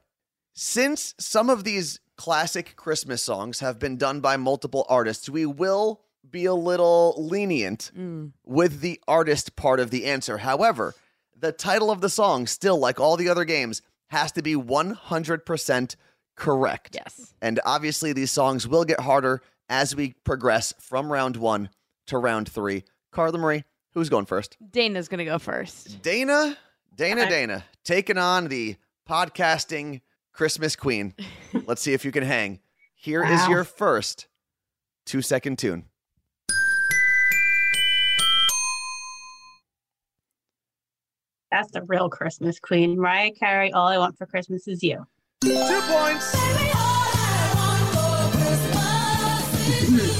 Since 0.52 1.14
some 1.18 1.48
of 1.48 1.64
these 1.64 2.00
classic 2.16 2.76
Christmas 2.76 3.22
songs 3.22 3.60
have 3.60 3.78
been 3.78 3.96
done 3.96 4.20
by 4.20 4.36
multiple 4.36 4.84
artists, 4.90 5.28
we 5.30 5.46
will 5.46 6.02
be 6.30 6.44
a 6.46 6.54
little 6.54 7.14
lenient 7.18 7.90
Mm. 7.96 8.32
with 8.44 8.80
the 8.80 9.00
artist 9.06 9.56
part 9.56 9.80
of 9.80 9.90
the 9.90 10.06
answer. 10.06 10.38
However, 10.38 10.94
the 11.38 11.52
title 11.52 11.90
of 11.90 12.00
the 12.00 12.08
song, 12.08 12.46
still 12.46 12.78
like 12.78 12.98
all 12.98 13.16
the 13.16 13.28
other 13.28 13.44
games, 13.44 13.82
has 14.08 14.32
to 14.32 14.42
be 14.42 14.54
100% 14.54 15.96
correct. 16.36 16.94
Yes. 16.94 17.34
And 17.40 17.60
obviously, 17.64 18.12
these 18.12 18.30
songs 18.30 18.66
will 18.66 18.84
get 18.84 19.00
harder 19.00 19.42
as 19.68 19.94
we 19.94 20.14
progress 20.24 20.72
from 20.78 21.12
round 21.12 21.36
one 21.36 21.70
to 22.06 22.18
round 22.18 22.48
three. 22.48 22.84
Carla 23.12 23.38
Marie, 23.38 23.64
who's 23.92 24.08
going 24.08 24.26
first? 24.26 24.56
Dana's 24.70 25.08
going 25.08 25.18
to 25.18 25.24
go 25.24 25.38
first. 25.38 26.02
Dana, 26.02 26.56
Dana, 26.94 27.22
Okay. 27.22 27.30
Dana, 27.30 27.64
taking 27.84 28.18
on 28.18 28.48
the 28.48 28.76
podcasting 29.08 30.00
Christmas 30.32 30.76
queen. 30.76 31.14
Let's 31.66 31.82
see 31.82 31.92
if 31.92 32.04
you 32.04 32.12
can 32.12 32.24
hang. 32.24 32.60
Here 32.94 33.22
is 33.24 33.40
Wow. 33.42 33.48
your 33.50 33.64
first 33.64 34.26
two 35.06 35.22
second 35.22 35.58
tune. 35.58 35.84
That's 41.54 41.70
the 41.70 41.82
real 41.82 42.10
Christmas 42.10 42.58
queen, 42.58 42.96
Mariah 42.96 43.30
Carey. 43.30 43.72
All 43.72 43.86
I 43.86 43.96
want 43.96 44.18
for 44.18 44.26
Christmas 44.26 44.66
is 44.66 44.82
you. 44.82 45.06
Two 45.40 45.52
points. 45.52 46.34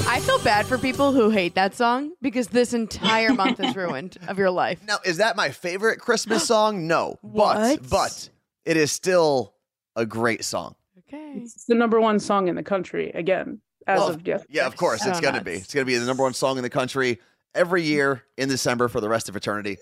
I 0.07 0.21
feel 0.23 0.39
bad 0.39 0.65
for 0.65 0.77
people 0.77 1.11
who 1.11 1.29
hate 1.29 1.55
that 1.55 1.75
song 1.75 2.13
because 2.21 2.47
this 2.47 2.73
entire 2.73 3.33
month 3.33 3.59
is 3.59 3.75
ruined 3.75 4.15
of 4.29 4.37
your 4.37 4.49
life. 4.49 4.79
Now, 4.87 4.99
is 5.03 5.17
that 5.17 5.35
my 5.35 5.49
favorite 5.49 5.99
Christmas 5.99 6.47
song? 6.47 6.87
No. 6.87 7.19
What? 7.21 7.81
But 7.81 7.89
but 7.89 8.29
it 8.63 8.77
is 8.77 8.93
still 8.93 9.55
a 9.97 10.05
great 10.05 10.45
song. 10.45 10.75
Okay. 10.99 11.33
It's 11.41 11.65
the 11.65 11.75
number 11.75 11.99
one 11.99 12.21
song 12.21 12.47
in 12.47 12.55
the 12.55 12.63
country 12.63 13.11
again, 13.13 13.59
as 13.87 13.99
Well, 13.99 14.07
of 14.11 14.25
yesterday. 14.25 14.53
Yeah, 14.53 14.67
of 14.67 14.77
course. 14.77 15.01
So 15.01 15.09
it's 15.09 15.19
gonna 15.19 15.43
be. 15.43 15.55
It's 15.55 15.73
gonna 15.73 15.83
be 15.83 15.97
the 15.97 16.05
number 16.05 16.23
one 16.23 16.33
song 16.33 16.55
in 16.55 16.63
the 16.63 16.69
country 16.69 17.19
every 17.53 17.83
year 17.83 18.23
in 18.37 18.47
December 18.47 18.87
for 18.87 19.01
the 19.01 19.09
rest 19.09 19.27
of 19.27 19.35
eternity. 19.35 19.79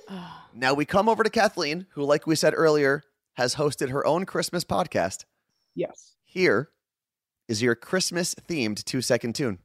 Now 0.55 0.73
we 0.75 0.85
come 0.85 1.09
over 1.09 1.23
to 1.23 1.29
Kathleen, 1.29 1.87
who, 1.91 2.03
like 2.03 2.27
we 2.27 2.35
said 2.35 2.53
earlier, 2.55 3.01
has 3.33 3.55
hosted 3.55 3.89
her 3.89 4.05
own 4.05 4.25
Christmas 4.25 4.63
podcast. 4.63 5.25
Yes. 5.75 6.13
Here 6.23 6.69
is 7.47 7.61
your 7.61 7.73
Christmas 7.75 8.35
themed 8.35 8.83
two 8.83 9.01
second 9.01 9.33
tune. 9.33 9.57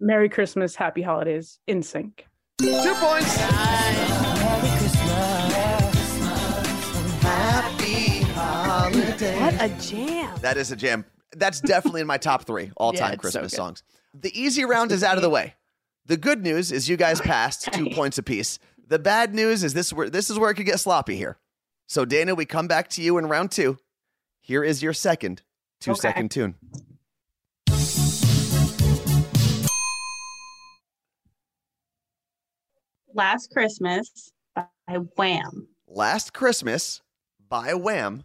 Merry 0.00 0.28
Christmas, 0.28 0.76
Happy 0.76 1.02
Holidays, 1.02 1.58
NSYNC. 1.68 2.20
Two 2.60 2.94
points. 2.94 3.36
Happy 7.22 8.20
holidays. 8.32 9.40
What 9.40 9.54
a 9.60 9.68
jam. 9.80 10.38
That 10.42 10.56
is 10.56 10.70
a 10.72 10.76
jam. 10.76 11.04
That's 11.36 11.60
definitely 11.60 12.00
in 12.02 12.06
my 12.06 12.18
top 12.18 12.44
three 12.44 12.70
all 12.76 12.92
time 12.94 13.14
it's 13.14 13.18
so 13.18 13.20
Christmas 13.22 13.52
good. 13.52 13.56
songs. 13.56 13.82
The 14.14 14.38
easy 14.38 14.64
round 14.64 14.92
is 14.92 15.02
out 15.02 15.16
of 15.16 15.22
the 15.22 15.30
way. 15.30 15.54
The 16.08 16.16
good 16.16 16.42
news 16.42 16.72
is 16.72 16.88
you 16.88 16.96
guys 16.96 17.20
passed 17.20 17.70
two 17.72 17.90
points 17.90 18.16
apiece. 18.16 18.58
The 18.86 18.98
bad 18.98 19.34
news 19.34 19.62
is 19.62 19.74
this 19.74 19.92
where 19.92 20.08
this 20.08 20.30
is 20.30 20.38
where 20.38 20.50
it 20.50 20.54
could 20.54 20.64
get 20.64 20.80
sloppy 20.80 21.16
here. 21.16 21.36
So 21.86 22.06
Dana, 22.06 22.34
we 22.34 22.46
come 22.46 22.66
back 22.66 22.88
to 22.90 23.02
you 23.02 23.18
in 23.18 23.26
round 23.26 23.50
two. 23.50 23.76
Here 24.40 24.64
is 24.64 24.82
your 24.82 24.94
second 24.94 25.42
two 25.80 25.94
second 25.94 26.26
Okay. 26.34 26.54
tune. 26.54 26.54
Last 33.14 33.50
Christmas 33.52 34.32
by 34.54 34.64
Wham. 35.16 35.68
Last 35.86 36.32
Christmas 36.32 37.02
by 37.48 37.74
Wham. 37.74 38.24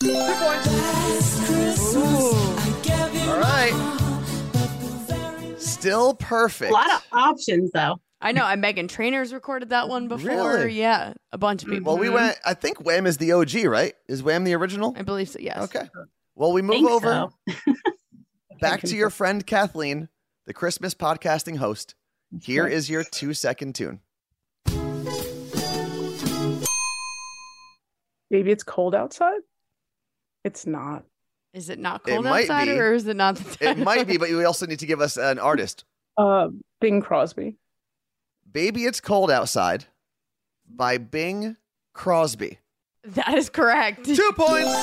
Two 0.00 0.12
points. 0.14 1.94
All 3.26 3.38
right. 3.40 4.07
Still 5.78 6.14
perfect. 6.14 6.72
A 6.72 6.74
lot 6.74 6.90
of 6.92 7.04
options 7.12 7.70
though. 7.72 8.00
I 8.20 8.32
know. 8.32 8.44
And 8.44 8.62
Meghan 8.62 8.88
Trainor's 8.88 9.32
recorded 9.32 9.68
that 9.68 9.88
one 9.88 10.08
before. 10.08 10.54
Really? 10.54 10.72
Yeah, 10.72 11.14
a 11.30 11.38
bunch 11.38 11.62
of 11.62 11.68
mm, 11.68 11.74
people. 11.74 11.92
Well, 11.92 12.00
we 12.02 12.10
went. 12.10 12.36
I 12.44 12.54
think 12.54 12.84
Wham 12.84 13.06
is 13.06 13.18
the 13.18 13.30
OG, 13.30 13.64
right? 13.66 13.94
Is 14.08 14.20
Wham 14.20 14.42
the 14.42 14.54
original? 14.54 14.94
I 14.98 15.02
believe 15.02 15.28
so. 15.28 15.38
Yes. 15.38 15.62
Okay. 15.64 15.88
Well, 16.34 16.52
we 16.52 16.62
move 16.62 16.84
over 16.84 17.30
so. 17.48 17.74
back 18.60 18.80
to 18.80 18.96
your 18.96 19.10
friend 19.10 19.46
Kathleen, 19.46 20.08
the 20.46 20.52
Christmas 20.52 20.94
podcasting 20.94 21.58
host. 21.58 21.94
Here 22.42 22.66
is 22.66 22.90
your 22.90 23.04
two 23.04 23.32
second 23.32 23.76
tune. 23.76 24.00
Maybe 28.30 28.50
it's 28.50 28.64
cold 28.64 28.96
outside. 28.96 29.40
It's 30.44 30.66
not. 30.66 31.04
Is 31.54 31.68
it 31.70 31.78
not 31.78 32.02
It 32.06 32.12
cold 32.12 32.24
might 32.24 32.42
outside, 32.42 32.66
be. 32.66 32.72
or 32.78 32.92
is 32.92 33.06
it 33.06 33.16
not? 33.16 33.36
The 33.36 33.70
It 33.70 33.78
might 33.78 34.06
be, 34.06 34.16
but 34.18 34.28
you 34.30 34.44
also 34.46 34.66
need 34.66 34.78
to 34.80 34.86
give 34.86 35.00
us 35.00 35.16
an 35.16 35.38
artist. 35.38 35.84
Uh, 36.18 36.48
Bing 36.80 37.00
Crosby. 37.00 37.54
Baby, 38.50 38.86
It's 38.86 39.00
Cold 39.00 39.30
Outside 39.30 39.84
by 40.68 40.98
Bing 40.98 41.56
Crosby. 41.94 42.58
That 43.04 43.34
is 43.38 43.48
correct. 43.48 44.04
Two 44.04 44.32
points. 44.36 44.74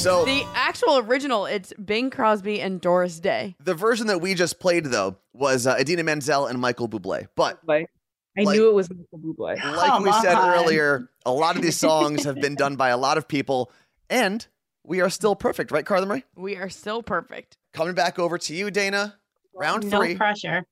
So 0.00 0.24
The 0.24 0.42
actual 0.54 0.98
original, 0.98 1.44
it's 1.46 1.72
Bing 1.74 2.08
Crosby 2.10 2.60
and 2.60 2.80
Doris 2.80 3.20
Day. 3.20 3.54
the 3.62 3.74
version 3.74 4.06
that 4.06 4.20
we 4.20 4.34
just 4.34 4.58
played, 4.58 4.86
though, 4.86 5.16
was 5.34 5.66
uh, 5.66 5.76
Idina 5.78 6.02
Menzel 6.02 6.46
and 6.46 6.58
Michael 6.58 6.88
Bublé. 6.88 7.28
But 7.36 7.60
Like, 7.66 7.90
I 8.38 8.42
Like- 8.42 8.56
knew 8.56 8.68
it 8.68 8.74
was 8.74 8.88
Michael 8.90 9.18
Bublé. 9.18 9.56
like 9.76 9.90
Come 9.90 10.02
we 10.04 10.12
said 10.12 10.36
earlier, 10.38 11.08
a 11.26 11.32
lot 11.32 11.56
of 11.56 11.62
these 11.62 11.76
songs 11.88 12.24
have 12.24 12.36
been 12.36 12.54
done 12.54 12.76
by 12.76 12.88
a 12.90 12.96
lot 12.96 13.18
of 13.18 13.26
people, 13.26 13.70
and 14.08 14.46
we 14.84 15.00
are 15.00 15.10
still 15.10 15.34
perfect, 15.36 15.70
right, 15.72 15.84
Carla 15.84 16.06
Marie? 16.06 16.24
We 16.36 16.56
are 16.56 16.68
still 16.70 17.02
perfect. 17.02 17.56
Coming 17.72 17.94
back 17.94 18.18
over 18.18 18.38
to 18.38 18.54
you, 18.54 18.70
Dana. 18.70 19.18
Round 19.54 19.90
No 19.90 19.98
three, 19.98 20.14
pressure. 20.16 20.64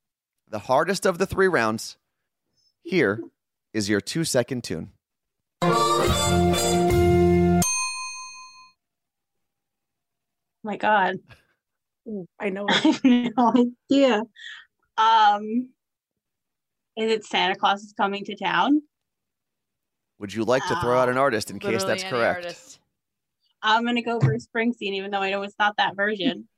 the 0.47 0.59
hardest 0.59 1.05
of 1.05 1.17
the 1.17 1.25
three 1.25 1.47
rounds. 1.47 1.97
Here 2.81 3.21
is 3.73 3.89
your 3.89 4.01
two 4.01 4.23
second 4.23 4.63
tune. 4.63 4.91
my 10.63 10.77
God. 10.77 11.17
Ooh, 12.07 12.27
I 12.39 12.49
know. 12.49 12.65
I 12.69 12.73
have 12.73 13.03
no 13.03 13.67
idea. 13.91 14.21
Um, 14.97 15.69
is 16.99 17.11
it 17.11 17.25
Santa 17.25 17.55
Claus 17.55 17.81
is 17.83 17.93
coming 17.93 18.25
to 18.25 18.35
town? 18.35 18.81
Would 20.19 20.33
you 20.33 20.43
like 20.43 20.65
to 20.67 20.75
throw 20.81 20.97
out 20.99 21.07
an 21.09 21.17
artist 21.17 21.49
in 21.49 21.59
case 21.59 21.83
that's 21.83 22.03
correct? 22.03 22.45
artist. 22.45 22.79
I'm 23.61 23.85
gonna 23.85 24.01
go 24.01 24.19
Bruce 24.19 24.47
Springsteen, 24.47 24.93
even 24.93 25.11
though 25.11 25.21
I 25.21 25.31
know 25.31 25.41
it's 25.43 25.55
not 25.59 25.77
that 25.77 25.95
version. 25.95 26.47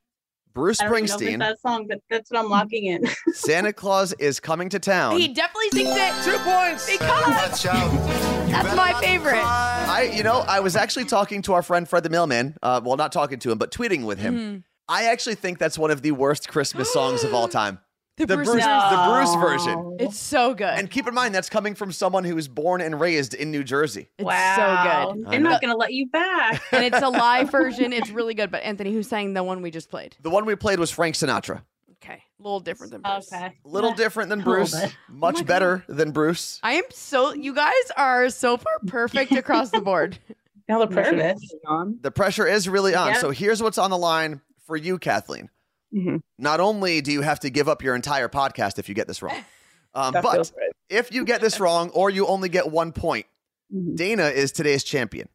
Bruce 0.54 0.82
I 0.82 0.84
don't 0.84 0.98
even 0.98 1.08
know 1.08 1.14
if 1.14 1.22
it's 1.22 1.30
Springsteen, 1.30 1.38
that 1.38 1.60
song, 1.60 1.86
but 1.88 2.00
that's 2.10 2.30
what 2.30 2.40
I'm 2.40 2.50
locking 2.50 2.84
in. 2.84 3.04
Santa 3.32 3.72
Claus 3.72 4.12
is 4.14 4.38
coming 4.38 4.68
to 4.68 4.78
town. 4.78 5.18
He 5.18 5.28
definitely 5.28 5.70
sings 5.70 5.90
it 5.90 6.24
Two 6.24 6.38
points. 6.44 6.90
because 6.90 7.62
that's 7.62 8.76
my 8.76 8.92
favorite. 9.00 9.42
I, 9.42 10.12
you 10.14 10.22
know, 10.22 10.40
I 10.40 10.60
was 10.60 10.76
actually 10.76 11.06
talking 11.06 11.40
to 11.42 11.54
our 11.54 11.62
friend 11.62 11.88
Fred 11.88 12.02
the 12.02 12.10
Mailman. 12.10 12.56
Uh, 12.62 12.82
well, 12.84 12.96
not 12.98 13.12
talking 13.12 13.38
to 13.38 13.50
him, 13.50 13.56
but 13.56 13.70
tweeting 13.72 14.04
with 14.04 14.18
him. 14.18 14.36
Mhm. 14.36 14.62
I 14.88 15.04
actually 15.04 15.36
think 15.36 15.58
that's 15.58 15.78
one 15.78 15.90
of 15.90 16.02
the 16.02 16.10
worst 16.12 16.48
Christmas 16.48 16.92
songs 16.92 17.24
of 17.24 17.32
all 17.32 17.48
time. 17.48 17.78
The, 18.18 18.26
The 18.26 18.36
Bruce, 18.36 18.50
Bruce- 18.50 18.64
the 18.64 19.06
Bruce 19.10 19.34
version. 19.36 19.96
It's 19.98 20.18
so 20.18 20.52
good. 20.52 20.66
And 20.78 20.90
keep 20.90 21.08
in 21.08 21.14
mind, 21.14 21.34
that's 21.34 21.48
coming 21.48 21.74
from 21.74 21.92
someone 21.92 22.24
who 22.24 22.34
was 22.34 22.46
born 22.46 22.80
and 22.82 23.00
raised 23.00 23.32
in 23.32 23.50
New 23.50 23.64
Jersey. 23.64 24.08
it's 24.18 24.26
wow. 24.26 25.06
so 25.08 25.14
good. 25.14 25.26
I 25.26 25.30
They're 25.30 25.40
not 25.40 25.60
gonna 25.62 25.76
let 25.76 25.92
you 25.94 26.08
back. 26.08 26.62
and 26.72 26.84
it's 26.84 27.00
a 27.00 27.08
live 27.08 27.50
version. 27.52 27.92
It's 27.92 28.10
really 28.10 28.34
good. 28.34 28.50
But 28.50 28.64
Anthony, 28.64 28.92
who 28.92 29.02
sang 29.02 29.32
the 29.32 29.42
one 29.42 29.62
we 29.62 29.70
just 29.70 29.88
played? 29.88 30.14
The 30.20 30.28
one 30.30 30.44
we 30.44 30.54
played 30.56 30.78
was 30.78 30.90
Frank 30.90 31.14
Sinatra. 31.14 31.62
Okay, 32.02 32.22
a 32.38 32.42
little 32.42 32.60
different 32.60 32.92
than 32.92 33.00
Bruce. 33.00 33.32
Okay. 33.32 33.46
A 33.46 33.68
little 33.68 33.90
Yeah. 33.90 33.96
different 33.96 34.28
than 34.28 34.42
Bruce, 34.42 34.74
much 35.08 35.36
Oh 35.36 35.38
my 35.38 35.42
better 35.44 35.84
than 35.88 36.10
Bruce. 36.10 36.60
I 36.62 36.74
am 36.74 36.84
so. 36.90 37.32
You 37.32 37.54
guys 37.54 37.72
are 37.96 38.28
so 38.28 38.56
far 38.58 38.78
perfect 38.86 39.32
across 39.32 39.70
the 39.70 39.80
board. 39.80 40.18
Now 40.68 40.78
the 40.78 40.86
pressure 40.86 41.16
is 41.34 41.54
on. 41.66 41.98
The 42.02 42.10
pressure 42.12 42.46
is 42.46 42.68
really 42.68 42.94
on. 42.94 43.08
Yep. 43.08 43.16
So 43.20 43.30
here's 43.30 43.60
what's 43.62 43.78
on 43.78 43.90
the 43.90 43.98
line 43.98 44.40
for 44.64 44.76
you, 44.76 44.96
Kathleen. 44.96 45.50
Mhm. 45.94 46.22
Not 46.38 46.60
only 46.60 47.00
do 47.00 47.12
you 47.12 47.20
have 47.22 47.40
to 47.40 47.50
give 47.50 47.68
up 47.68 47.82
your 47.82 47.94
entire 47.94 48.28
podcast 48.28 48.78
if 48.78 48.88
you 48.88 48.94
get 48.94 49.06
this 49.06 49.20
wrong, 49.22 49.44
um, 49.94 50.12
but 50.12 50.24
right. 50.24 50.72
if 50.88 51.12
you 51.12 51.24
get 51.24 51.40
this 51.40 51.60
wrong 51.60 51.90
or 51.90 52.08
you 52.10 52.26
only 52.26 52.48
get 52.48 52.70
one 52.70 52.92
point, 52.92 53.26
Mhm. 53.74 53.96
Dana 53.96 54.24
is 54.28 54.52
today's 54.52 54.84
champion. 54.84 55.28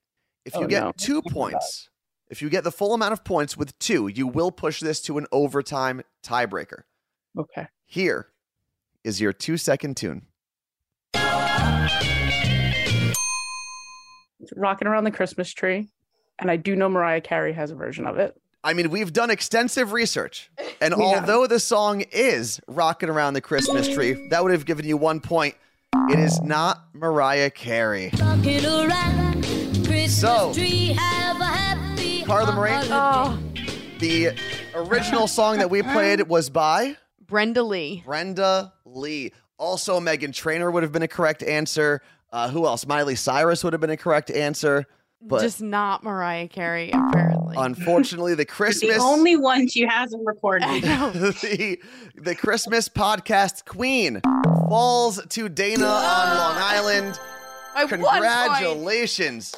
If 0.45 0.55
you 0.55 0.61
Oh, 0.63 0.67
get 0.67 0.83
no. 0.83 0.91
two 0.97 1.21
points, 1.21 1.89
if 2.29 2.41
you 2.41 2.49
get 2.49 2.63
the 2.63 2.71
full 2.71 2.93
amount 2.93 3.13
of 3.13 3.23
points 3.23 3.55
with 3.57 3.77
two, 3.79 4.07
you 4.07 4.25
will 4.27 4.51
push 4.51 4.79
this 4.79 5.01
to 5.03 5.17
an 5.17 5.27
overtime 5.31 6.01
tiebreaker. 6.23 6.83
Okay. 7.37 7.67
Here 7.85 8.29
is 9.03 9.21
your 9.21 9.33
two 9.33 9.57
second 9.57 9.95
tune. 9.97 10.25
It's 14.39 14.53
rocking 14.55 14.87
around 14.87 15.03
the 15.03 15.11
Christmas 15.11 15.51
tree. 15.53 15.89
And 16.39 16.51
I 16.51 16.55
do 16.57 16.75
know 16.75 16.87
Mariah 16.89 17.21
Carey 17.21 17.53
has 17.53 17.71
a 17.71 17.75
version 17.75 18.05
of 18.05 18.17
it. 18.17 18.39
I 18.63 18.73
mean, 18.73 18.89
we've 18.89 19.13
done 19.13 19.29
extensive 19.29 19.91
research, 19.93 20.49
and 20.81 20.95
We 20.97 21.03
have. 21.05 21.21
although 21.21 21.47
the 21.47 21.59
song 21.59 22.01
is 22.11 22.59
rocking 22.67 23.09
around 23.09 23.33
the 23.33 23.41
Christmas 23.41 23.87
tree, 23.87 24.27
that 24.29 24.43
would 24.43 24.51
have 24.51 24.65
given 24.65 24.85
you 24.85 24.97
one 24.97 25.19
point. 25.19 25.55
It 26.09 26.19
is 26.19 26.41
not 26.41 26.83
Mariah 26.93 27.49
Carey. 27.49 28.11
Rocking 28.19 28.65
around 28.65 29.43
Christmas 29.43 30.19
So, 30.19 30.53
tree, 30.53 30.93
have 30.97 31.39
a 31.39 31.45
happy 31.45 32.23
Carla 32.23 32.51
Marie? 32.53 32.71
Oh, 32.73 33.39
The 33.99 34.31
original 34.75 35.27
song 35.27 35.57
that 35.59 35.69
we 35.69 35.81
played 35.81 36.27
was 36.27 36.49
by 36.49 36.97
Brenda 37.25 37.63
Lee. 37.63 38.03
Brenda 38.05 38.73
Lee. 38.85 39.31
Also, 39.57 39.99
Meghan 39.99 40.33
Trainor 40.33 40.69
would 40.71 40.83
have 40.83 40.91
been 40.91 41.01
a 41.03 41.07
correct 41.07 41.41
answer. 41.43 42.01
Uh, 42.31 42.49
who 42.49 42.65
else? 42.65 42.85
Miley 42.85 43.15
Cyrus 43.15 43.63
would 43.63 43.73
have 43.73 43.79
been 43.81 43.89
a 43.89 43.97
correct 43.97 44.29
answer. 44.29 44.85
But 45.21 45.41
Just 45.41 45.61
not 45.61 46.03
Mariah 46.03 46.47
Carey, 46.47 46.91
apparently. 46.91 47.55
unfortunately, 47.57 48.35
the 48.35 48.45
Christmas 48.57 48.97
The 48.97 49.01
only 49.01 49.35
one 49.35 49.67
she 49.67 49.81
hasn't 49.81 50.23
recorded. 50.25 50.67
the, 50.83 51.79
the 52.15 52.35
Christmas 52.35 52.87
podcast 52.87 53.65
queen 53.65 54.21
falls 54.69 55.19
to 55.29 55.49
Dana 55.49 55.85
on 55.85 56.37
Long 56.37 56.55
Island. 56.57 57.19
I 57.75 57.85
won 57.85 57.89
point. 57.99 58.11
Congratulations. 58.11 59.55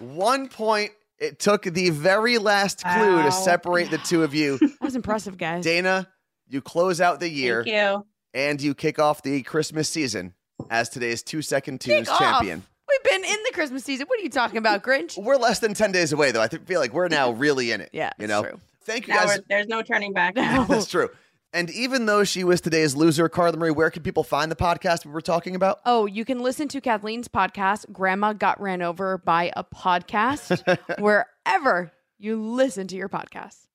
One 0.00 0.48
point. 0.48 0.90
It 1.18 1.40
took 1.40 1.64
the 1.64 1.90
very 1.90 2.38
last 2.38 2.84
clue 2.84 3.16
Wow. 3.16 3.24
to 3.24 3.32
separate 3.32 3.90
the 3.90 3.98
two 3.98 4.22
of 4.22 4.34
you. 4.34 4.56
That 4.60 4.80
was 4.82 4.94
impressive, 4.94 5.36
guys. 5.36 5.64
Dana, 5.64 6.06
you 6.48 6.60
close 6.60 7.00
out 7.00 7.18
the 7.18 7.28
year 7.28 7.64
Thank 7.64 7.74
you. 7.74 8.06
and 8.34 8.62
you 8.62 8.72
kick 8.74 8.98
off 9.00 9.22
the 9.22 9.42
Christmas 9.42 9.88
season 9.88 10.34
as 10.70 10.88
today's 10.88 11.22
two 11.24 11.42
second 11.42 11.80
tunes 11.80 12.08
Kick 12.08 12.12
off. 12.12 12.18
champion. 12.20 12.62
We've 12.88 13.02
been 13.02 13.24
in 13.24 13.30
the 13.37 13.37
Christmas 13.58 13.82
season. 13.84 14.06
What 14.06 14.20
are 14.20 14.22
you 14.22 14.30
talking 14.30 14.56
about, 14.58 14.82
Grinch? 14.84 15.18
We're 15.22 15.36
less 15.36 15.58
than 15.58 15.74
10 15.74 15.90
days 15.90 16.12
away, 16.12 16.30
though. 16.30 16.40
I 16.40 16.46
th- 16.46 16.62
feel 16.62 16.78
like 16.80 16.92
we're 16.92 17.08
now 17.08 17.30
really 17.44 17.72
in 17.72 17.80
it. 17.80 17.90
Yeah, 17.92 18.10
You 18.18 18.28
know? 18.28 18.42
true. 18.42 18.60
Thank 18.82 19.08
you 19.08 19.14
Now 19.14 19.26
guys. 19.26 19.40
there's 19.48 19.66
no 19.66 19.82
turning 19.82 20.12
back. 20.12 20.36
No. 20.36 20.64
That's 20.64 20.86
true. 20.86 21.08
And 21.52 21.68
even 21.70 22.06
though 22.06 22.24
she 22.24 22.44
was 22.44 22.60
today's 22.60 22.94
loser, 22.94 23.28
Carla 23.28 23.56
Marie, 23.56 23.70
where 23.70 23.90
can 23.90 24.02
people 24.02 24.22
find 24.22 24.50
the 24.50 24.56
podcast 24.56 25.04
we 25.06 25.12
were 25.12 25.20
talking 25.22 25.54
about? 25.56 25.80
Oh, 25.86 26.06
you 26.06 26.24
can 26.24 26.40
listen 26.40 26.68
to 26.68 26.80
Kathleen's 26.80 27.26
podcast, 27.26 27.90
Grandma 27.90 28.32
Got 28.34 28.60
Ran 28.60 28.80
Over 28.82 29.18
by 29.18 29.50
a 29.56 29.64
Podcast, 29.64 30.62
wherever 31.00 31.90
you 32.18 32.36
listen 32.42 32.86
to 32.88 32.96
your 32.96 33.08
podcasts. 33.08 33.67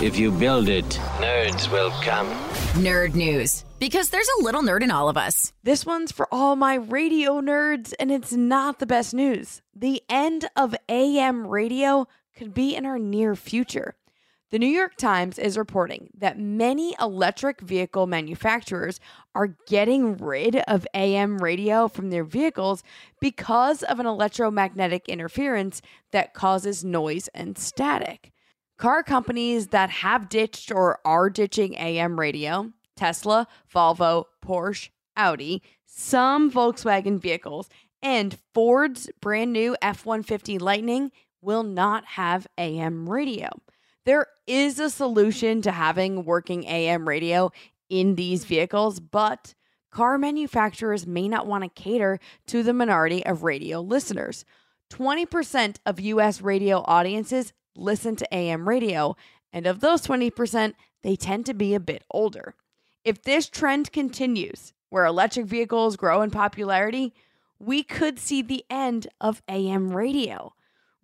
If 0.00 0.16
you 0.16 0.30
build 0.30 0.68
it, 0.68 0.84
nerds 1.18 1.72
will 1.72 1.90
come. 2.02 2.28
Nerd 2.84 3.16
news. 3.16 3.64
Because 3.80 4.10
there's 4.10 4.28
a 4.38 4.44
little 4.44 4.62
nerd 4.62 4.84
in 4.84 4.92
all 4.92 5.08
of 5.08 5.16
us. 5.16 5.52
This 5.64 5.84
one's 5.84 6.12
for 6.12 6.32
all 6.32 6.54
my 6.54 6.76
radio 6.76 7.40
nerds, 7.40 7.92
and 7.98 8.12
it's 8.12 8.32
not 8.32 8.78
the 8.78 8.86
best 8.86 9.12
news. 9.12 9.60
The 9.74 10.00
end 10.08 10.48
of 10.54 10.76
AM 10.88 11.48
radio 11.48 12.06
could 12.36 12.54
be 12.54 12.76
in 12.76 12.86
our 12.86 13.00
near 13.00 13.34
future. 13.34 13.96
The 14.52 14.60
New 14.60 14.68
York 14.68 14.94
Times 14.94 15.36
is 15.36 15.58
reporting 15.58 16.10
that 16.16 16.38
many 16.38 16.94
electric 17.00 17.60
vehicle 17.60 18.06
manufacturers 18.06 19.00
are 19.34 19.56
getting 19.66 20.16
rid 20.16 20.62
of 20.68 20.86
AM 20.94 21.38
radio 21.38 21.88
from 21.88 22.10
their 22.10 22.22
vehicles 22.22 22.84
because 23.20 23.82
of 23.82 23.98
an 23.98 24.06
electromagnetic 24.06 25.08
interference 25.08 25.82
that 26.12 26.34
causes 26.34 26.84
noise 26.84 27.28
and 27.34 27.58
static. 27.58 28.30
Car 28.78 29.02
companies 29.02 29.68
that 29.68 29.90
have 29.90 30.28
ditched 30.28 30.70
or 30.70 31.00
are 31.04 31.28
ditching 31.28 31.74
AM 31.74 32.18
radio, 32.18 32.72
Tesla, 32.94 33.48
Volvo, 33.74 34.26
Porsche, 34.40 34.90
Audi, 35.16 35.62
some 35.84 36.48
Volkswagen 36.48 37.20
vehicles, 37.20 37.68
and 38.00 38.38
Ford's 38.54 39.10
brand 39.20 39.52
new 39.52 39.76
F 39.82 40.06
150 40.06 40.60
Lightning 40.60 41.10
will 41.42 41.64
not 41.64 42.04
have 42.04 42.46
AM 42.56 43.10
radio. 43.10 43.48
There 44.04 44.26
is 44.46 44.78
a 44.78 44.90
solution 44.90 45.60
to 45.62 45.72
having 45.72 46.24
working 46.24 46.64
AM 46.66 47.08
radio 47.08 47.50
in 47.90 48.14
these 48.14 48.44
vehicles, 48.44 49.00
but 49.00 49.54
car 49.90 50.18
manufacturers 50.18 51.04
may 51.04 51.26
not 51.26 51.48
want 51.48 51.64
to 51.64 51.82
cater 51.82 52.20
to 52.46 52.62
the 52.62 52.72
minority 52.72 53.26
of 53.26 53.42
radio 53.42 53.80
listeners. 53.80 54.44
20% 54.90 55.78
of 55.84 55.98
US 56.00 56.40
radio 56.40 56.84
audiences 56.86 57.52
listen 57.78 58.16
to 58.16 58.34
AM 58.34 58.68
radio, 58.68 59.16
and 59.52 59.66
of 59.66 59.80
those 59.80 60.02
20%, 60.02 60.74
they 61.02 61.16
tend 61.16 61.46
to 61.46 61.54
be 61.54 61.74
a 61.74 61.80
bit 61.80 62.04
older. 62.10 62.54
If 63.04 63.22
this 63.22 63.48
trend 63.48 63.92
continues, 63.92 64.72
where 64.90 65.04
electric 65.04 65.46
vehicles 65.46 65.96
grow 65.96 66.22
in 66.22 66.30
popularity, 66.30 67.14
we 67.58 67.82
could 67.82 68.18
see 68.18 68.42
the 68.42 68.64
end 68.70 69.08
of 69.20 69.42
AM 69.48 69.94
radio. 69.94 70.54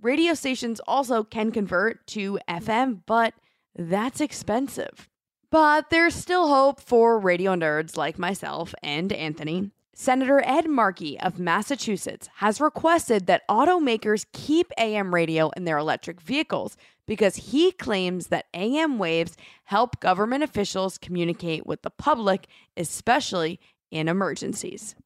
Radio 0.01 0.35
stations 0.35 0.81
also 0.87 1.25
can 1.25 1.51
convert 1.51 2.07
to 2.09 2.39
FM, 2.49 3.01
but 3.07 3.35
that's 3.77 4.21
expensive. 4.21 5.09
But 5.51 5.91
there's 5.91 6.15
still 6.15 6.49
hope 6.49 6.81
for 6.81 7.19
radio 7.19 7.55
nerds 7.55 7.97
like 7.97 8.19
myself 8.19 8.75
and 8.83 9.13
Anthony. 9.13 9.71
Senator 9.97 10.43
Ed 10.45 10.69
Markey 10.69 11.21
of 11.21 11.39
Massachusetts 11.39 12.29
has 12.37 12.61
requested 12.61 13.29
that 13.29 13.47
automakers 13.49 14.27
keep 14.33 14.73
AM 14.77 15.15
radio 15.15 15.51
in 15.51 15.65
their 15.65 15.79
electric 15.79 16.21
vehicles 16.21 16.77
because 17.07 17.37
he 17.37 17.71
claims 17.71 18.27
that 18.27 18.47
AM 18.55 18.99
waves 18.99 19.37
help 19.63 20.01
government 20.01 20.43
officials 20.43 20.99
communicate 20.99 21.65
with 21.65 21.83
the 21.83 21.91
public, 21.91 22.49
especially 22.77 23.61
in 23.93 24.09
emergencies. 24.09 24.97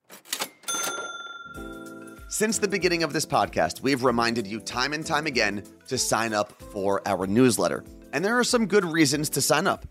Since 2.30 2.58
the 2.58 2.68
beginning 2.68 3.02
of 3.02 3.12
this 3.12 3.26
podcast, 3.26 3.82
we've 3.82 4.04
reminded 4.04 4.46
you 4.46 4.58
time 4.58 4.94
and 4.94 5.04
time 5.04 5.26
again 5.26 5.64
to 5.88 5.98
sign 5.98 6.32
up 6.32 6.62
for 6.72 7.06
our 7.06 7.26
newsletter. 7.26 7.84
And 8.14 8.24
there 8.24 8.38
are 8.38 8.44
some 8.44 8.66
good 8.66 8.86
reasons 8.86 9.28
to 9.30 9.42
sign 9.42 9.66
up. 9.66 9.84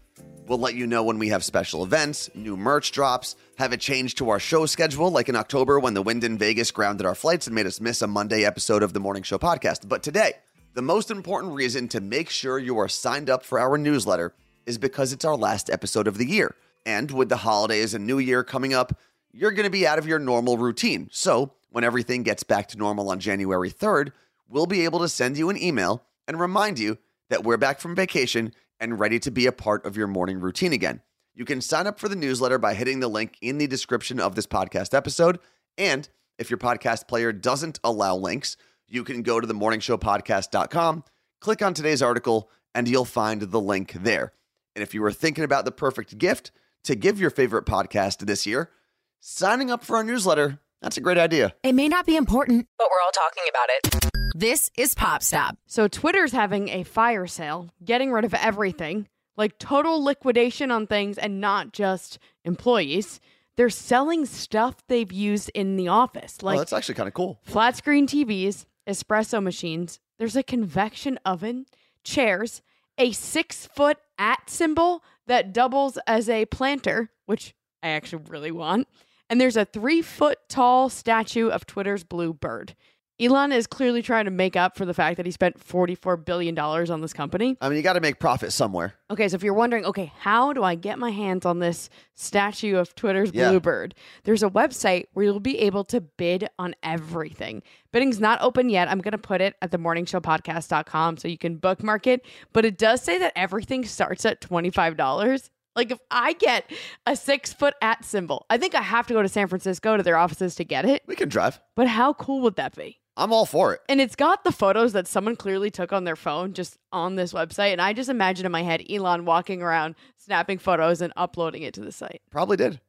We'll 0.48 0.60
let 0.60 0.76
you 0.76 0.88
know 0.88 1.04
when 1.04 1.20
we 1.20 1.28
have 1.28 1.44
special 1.44 1.84
events, 1.84 2.30
new 2.34 2.56
merch 2.56 2.94
drops, 2.94 3.36
have 3.58 3.74
a 3.74 3.78
change 3.78 4.16
to 4.16 4.30
our 4.30 4.40
show 4.40 4.66
schedule, 4.66 5.12
like 5.12 5.28
in 5.28 5.36
October 5.36 5.78
when 5.78 5.94
the 5.94 6.02
wind 6.02 6.24
in 6.24 6.38
Vegas 6.38 6.72
grounded 6.72 7.06
our 7.06 7.16
flights 7.16 7.48
and 7.48 7.54
made 7.56 7.66
us 7.66 7.82
miss 7.82 8.02
a 8.02 8.08
Monday 8.08 8.46
episode 8.46 8.82
of 8.82 8.94
the 8.94 9.02
Morning 9.02 9.24
Show 9.24 9.38
podcast. 9.38 9.90
But 9.90 10.04
today, 10.04 10.36
the 10.74 10.82
most 10.82 11.12
important 11.12 11.54
reason 11.54 11.90
to 11.90 12.00
make 12.00 12.30
sure 12.30 12.58
you 12.58 12.78
are 12.78 12.88
signed 12.88 13.30
up 13.30 13.44
for 13.44 13.60
our 13.60 13.78
newsletter 13.78 14.34
is 14.66 14.78
because 14.78 15.12
it's 15.12 15.26
our 15.26 15.36
last 15.36 15.70
episode 15.70 16.08
of 16.08 16.18
the 16.18 16.26
year. 16.26 16.56
And 16.86 17.12
with 17.12 17.28
the 17.28 17.38
holidays 17.38 17.94
and 17.94 18.08
New 18.08 18.20
Year 18.20 18.46
coming 18.46 18.74
up, 18.74 18.98
you're 19.34 19.52
going 19.52 19.66
to 19.66 19.70
be 19.70 19.86
out 19.86 20.00
of 20.00 20.08
your 20.08 20.20
normal 20.20 20.58
routine. 20.58 21.10
So, 21.12 21.52
when 21.72 21.84
everything 21.84 22.24
gets 22.24 22.44
back 22.44 22.70
to 22.70 22.78
normal 22.78 23.10
on 23.10 23.20
January 23.20 23.70
3rd, 23.70 24.14
we'll 24.48 24.66
be 24.66 24.86
able 24.86 25.00
to 25.00 25.10
send 25.10 25.38
you 25.38 25.50
an 25.50 25.62
email 25.62 26.04
and 26.26 26.40
remind 26.40 26.80
you 26.80 27.00
that 27.30 27.44
we're 27.44 27.58
back 27.58 27.80
from 27.80 27.96
vacation 27.96 28.54
and 28.80 29.00
ready 29.00 29.20
to 29.20 29.32
be 29.32 29.46
a 29.46 29.52
part 29.52 29.86
of 29.86 29.98
your 29.98 30.08
morning 30.08 30.40
routine 30.40 30.74
again. 30.74 31.02
You 31.34 31.46
can 31.46 31.62
sign 31.62 31.88
up 31.88 32.00
for 32.00 32.10
the 32.10 32.16
newsletter 32.16 32.58
by 32.58 32.74
hitting 32.74 33.00
the 33.00 33.08
link 33.08 33.38
in 33.42 33.58
the 33.58 33.68
description 33.68 34.20
of 34.20 34.36
this 34.36 34.48
podcast 34.48 34.94
episode. 34.94 35.40
And 35.78 36.10
if 36.40 36.50
your 36.50 36.58
podcast 36.58 37.08
player 37.08 37.32
doesn't 37.32 37.80
allow 37.84 38.16
links, 38.16 38.58
you 38.88 39.04
can 39.04 39.22
go 39.22 39.40
to 39.40 39.48
the 39.48 39.54
morningshowpodcast.com, 39.54 41.04
click 41.42 41.62
on 41.62 41.74
today's 41.74 42.02
article, 42.02 42.50
and 42.74 42.88
you'll 42.88 43.06
find 43.06 43.42
the 43.42 43.62
link 43.62 43.94
there. 43.94 44.34
And 44.76 44.84
if 44.84 44.94
you 44.94 45.02
were 45.02 45.12
thinking 45.12 45.44
about 45.44 45.66
the 45.66 45.72
perfect 45.72 46.18
gift 46.18 46.52
to 46.84 46.96
give 46.96 47.20
your 47.20 47.30
favorite 47.30 47.66
podcast 47.66 48.26
this 48.26 48.46
year, 48.46 48.72
signing 49.20 49.70
up 49.70 49.84
for 49.84 49.98
our 49.98 50.04
newsletter, 50.04 50.60
that's 50.88 50.96
a 50.96 51.02
great 51.02 51.18
idea. 51.18 51.54
It 51.64 51.76
may 51.76 51.90
not 51.90 52.06
be 52.06 52.16
important, 52.16 52.66
but 52.78 52.88
we're 52.90 53.04
all 53.04 53.12
talking 53.12 53.44
about 53.50 53.68
it. 53.70 54.32
This 54.34 54.72
is 54.78 54.96
Pop 54.96 55.22
Stop. 55.22 55.58
So 55.66 55.90
Twitter's 55.90 56.32
having 56.32 56.70
a 56.70 56.84
fire 56.84 57.28
sale, 57.28 57.70
getting 57.84 58.14
rid 58.14 58.24
of 58.24 58.34
everything, 58.34 59.10
like 59.36 59.60
total 59.60 60.02
liquidation 60.02 60.72
on 60.72 60.88
things 60.88 61.18
and 61.18 61.42
not 61.42 61.74
just 61.74 62.20
employees. 62.46 63.20
They're 63.58 63.70
selling 63.70 64.26
stuff 64.26 64.76
they've 64.88 65.12
used 65.12 65.52
in 65.54 65.76
the 65.76 65.90
office, 65.90 66.38
oh, 66.42 66.46
like 66.46 66.58
that's 66.60 66.72
actually 66.72 66.96
kind 66.96 67.08
of 67.10 67.14
cool. 67.14 67.42
flat 67.44 67.76
screen 67.76 68.08
TVs, 68.08 68.66
espresso 68.88 69.44
machines. 69.44 70.00
There's 70.18 70.38
a 70.38 70.44
convection 70.44 71.20
oven, 71.26 71.66
chairs, 72.06 72.62
a 72.98 73.12
six 73.12 73.68
foot 73.76 73.98
at 74.18 74.50
symbol 74.50 75.04
that 75.26 75.52
doubles 75.52 76.00
as 76.08 76.30
a 76.30 76.46
planter, 76.46 77.10
which 77.26 77.54
I 77.84 77.90
actually 77.90 78.24
really 78.30 78.52
want. 78.52 78.88
And 79.30 79.40
there's 79.42 79.58
a 79.58 79.66
three 79.66 80.02
foot 80.02 80.40
tall 80.50 80.90
statue 80.90 81.50
of 81.50 81.66
Twitter's 81.66 82.04
blue 82.04 82.34
bird. 82.34 82.76
Elon 83.20 83.52
is 83.52 83.66
clearly 83.66 84.04
trying 84.04 84.26
to 84.26 84.32
make 84.32 84.56
up 84.56 84.78
for 84.78 84.86
the 84.86 84.94
fact 84.94 85.18
that 85.18 85.26
he 85.26 85.32
spent 85.32 85.60
$44 85.60 86.24
billion 86.24 86.58
on 86.60 87.02
this 87.02 87.14
company. 87.14 87.58
I 87.60 87.68
mean, 87.68 87.78
you 87.78 87.82
got 87.82 87.94
to 87.94 88.00
make 88.00 88.20
profit 88.20 88.54
somewhere. 88.54 88.94
Okay, 89.10 89.28
so 89.28 89.34
if 89.34 89.42
you're 89.42 89.56
wondering, 89.56 89.86
okay, 89.86 90.12
how 90.20 90.54
do 90.54 90.62
I 90.64 90.76
get 90.76 91.00
my 91.00 91.10
hands 91.10 91.44
on 91.44 91.58
this 91.58 91.90
statue 92.14 92.78
of 92.78 92.94
Twitter's 92.94 93.32
Yeah. 93.34 93.50
Bluebird? 93.50 93.96
There's 94.24 94.44
a 94.44 94.50
website 94.52 95.06
where 95.14 95.26
you'll 95.26 95.40
be 95.40 95.58
able 95.58 95.84
to 95.86 96.00
bid 96.00 96.48
on 96.60 96.76
everything. 96.84 97.64
Bidding's 97.92 98.20
not 98.20 98.40
open 98.44 98.70
yet. 98.70 98.88
I'm 98.88 99.00
going 99.00 99.14
to 99.14 99.18
put 99.18 99.42
it 99.42 99.56
at 99.64 99.72
the 99.72 99.80
morningshowpodcast.com 99.80 101.18
so 101.18 101.28
you 101.28 101.40
can 101.40 101.58
bookmark 101.58 102.06
it, 102.06 102.24
but 102.54 102.66
it 102.66 102.78
does 102.78 103.02
say 103.02 103.18
that 103.18 103.34
everything 103.36 103.84
starts 103.84 104.26
at 104.28 104.42
$25. 104.42 105.50
Like 105.78 105.92
if 105.92 106.00
I 106.10 106.34
get 106.34 106.70
a 107.06 107.16
six 107.16 107.54
foot 107.54 107.76
at 107.84 108.04
symbol, 108.04 108.48
I 108.50 108.58
think 108.58 108.74
I 108.74 108.82
have 108.82 109.06
to 109.08 109.14
go 109.14 109.22
to 109.22 109.30
San 109.30 109.48
Francisco 109.48 109.96
to 109.96 110.02
their 110.02 110.18
offices 110.18 110.56
to 110.56 110.64
get 110.64 110.86
it. 110.86 111.04
We 111.06 111.16
can 111.16 111.30
drive. 111.30 111.62
But 111.76 111.88
how 111.88 112.14
cool 112.14 112.42
would 112.42 112.56
that 112.56 112.76
be? 112.76 113.00
I'm 113.16 113.32
all 113.32 113.46
for 113.46 113.74
it. 113.74 113.82
And 113.88 114.02
it's 114.02 114.16
got 114.16 114.44
the 114.44 114.52
photos 114.52 114.94
that 114.94 115.08
someone 115.08 115.36
clearly 115.36 115.70
took 115.70 115.94
on 115.94 116.04
their 116.04 116.16
phone 116.16 116.54
just 116.54 116.78
on 116.92 117.16
this 117.16 117.32
website. 117.32 117.72
And 117.74 117.82
I 117.82 117.94
just 117.94 118.10
imagine 118.10 118.46
in 118.46 118.52
my 118.52 118.64
head 118.64 118.84
Elon 118.90 119.26
walking 119.26 119.62
around 119.62 119.96
snapping 120.18 120.58
photos 120.58 121.00
and 121.00 121.14
uploading 121.16 121.62
it 121.62 121.76
to 121.76 121.82
the 121.82 121.92
site. 121.92 122.22
Probably 122.32 122.58
did. 122.58 122.80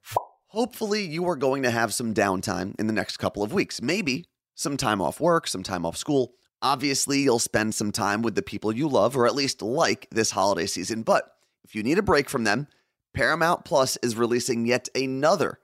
Hopefully, 0.49 1.05
you 1.05 1.29
are 1.29 1.37
going 1.37 1.63
to 1.65 1.71
have 1.71 1.93
some 1.93 2.15
downtime 2.15 2.75
in 2.79 2.87
the 2.87 2.95
next 2.95 3.19
couple 3.19 3.43
of 3.43 3.53
weeks. 3.53 3.83
Maybe 3.83 4.25
some 4.55 4.79
time 4.79 5.03
off 5.03 5.21
work, 5.21 5.47
some 5.47 5.63
time 5.63 5.85
off 5.85 5.99
school. 5.99 6.33
Obviously, 6.63 7.21
you'll 7.21 7.39
spend 7.39 7.75
some 7.75 7.93
time 7.93 8.23
with 8.23 8.35
the 8.35 8.43
people 8.43 8.73
you 8.73 8.89
love 8.89 9.15
or 9.15 9.27
at 9.27 9.35
least 9.35 9.61
like 9.61 10.09
this 10.11 10.31
holiday 10.31 10.65
season. 10.65 11.03
But 11.03 11.31
if 11.65 11.75
you 11.75 11.83
need 11.83 11.99
a 11.99 12.03
break 12.03 12.31
from 12.31 12.45
them, 12.45 12.67
Paramount 13.15 13.65
Plus 13.65 13.97
is 14.03 14.17
releasing 14.17 14.67
yet 14.67 14.89
another 14.95 15.59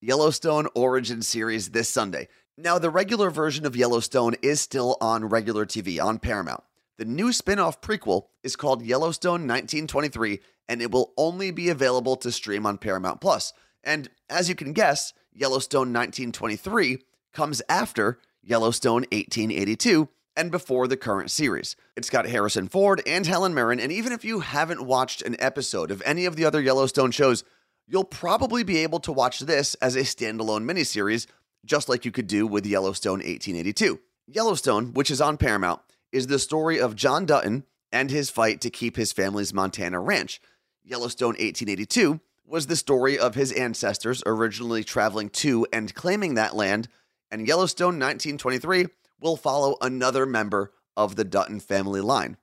Yellowstone 0.00 0.66
Origin 0.74 1.22
series 1.22 1.70
this 1.70 1.88
Sunday. 1.88 2.28
Now, 2.58 2.78
the 2.78 2.90
regular 2.90 3.30
version 3.30 3.66
of 3.66 3.76
Yellowstone 3.76 4.34
is 4.42 4.60
still 4.60 4.96
on 5.00 5.28
regular 5.28 5.66
TV 5.66 6.02
on 6.02 6.18
Paramount. 6.18 6.64
The 6.98 7.04
new 7.04 7.32
spin 7.32 7.58
off 7.58 7.80
prequel 7.80 8.26
is 8.42 8.56
called 8.56 8.82
Yellowstone 8.82 9.46
1923, 9.46 10.40
and 10.68 10.80
it 10.80 10.90
will 10.90 11.12
only 11.16 11.50
be 11.50 11.68
available 11.68 12.16
to 12.16 12.32
stream 12.32 12.64
on 12.64 12.78
Paramount 12.78 13.20
Plus. 13.20 13.52
And 13.84 14.08
as 14.30 14.48
you 14.48 14.54
can 14.54 14.72
guess, 14.72 15.12
Yellowstone 15.32 15.92
1923 15.92 16.98
comes 17.34 17.60
after 17.68 18.18
Yellowstone 18.42 19.02
1882 19.12 20.08
and 20.36 20.50
before 20.50 20.86
the 20.86 20.96
current 20.96 21.30
series. 21.30 21.76
It's 21.96 22.10
got 22.10 22.26
Harrison 22.26 22.68
Ford 22.68 23.02
and 23.06 23.26
Helen 23.26 23.54
Mirren, 23.54 23.80
and 23.80 23.90
even 23.90 24.12
if 24.12 24.24
you 24.24 24.40
haven't 24.40 24.84
watched 24.84 25.22
an 25.22 25.36
episode 25.38 25.90
of 25.90 26.02
any 26.04 26.26
of 26.26 26.36
the 26.36 26.44
other 26.44 26.60
Yellowstone 26.60 27.10
shows, 27.10 27.42
you'll 27.86 28.04
probably 28.04 28.62
be 28.62 28.78
able 28.78 29.00
to 29.00 29.12
watch 29.12 29.40
this 29.40 29.74
as 29.76 29.96
a 29.96 30.00
standalone 30.00 30.64
miniseries, 30.64 31.26
just 31.64 31.88
like 31.88 32.04
you 32.04 32.12
could 32.12 32.26
do 32.26 32.46
with 32.46 32.66
Yellowstone 32.66 33.20
1882. 33.20 33.98
Yellowstone, 34.26 34.92
which 34.92 35.10
is 35.10 35.20
on 35.20 35.36
Paramount, 35.36 35.80
is 36.12 36.26
the 36.26 36.38
story 36.38 36.80
of 36.80 36.96
John 36.96 37.26
Dutton 37.26 37.64
and 37.92 38.10
his 38.10 38.30
fight 38.30 38.60
to 38.60 38.70
keep 38.70 38.96
his 38.96 39.12
family's 39.12 39.54
Montana 39.54 40.00
ranch. 40.00 40.40
Yellowstone 40.84 41.30
1882 41.30 42.20
was 42.44 42.66
the 42.66 42.76
story 42.76 43.18
of 43.18 43.34
his 43.34 43.52
ancestors 43.52 44.22
originally 44.26 44.84
traveling 44.84 45.28
to 45.28 45.66
and 45.72 45.94
claiming 45.94 46.34
that 46.34 46.54
land, 46.54 46.88
and 47.30 47.46
Yellowstone 47.46 47.98
1923 47.98 48.86
will 49.20 49.36
follow 49.36 49.76
another 49.80 50.26
member 50.26 50.72
of 50.96 51.16
the 51.16 51.24
Dutton 51.24 51.60
family 51.60 52.00
line. 52.00 52.36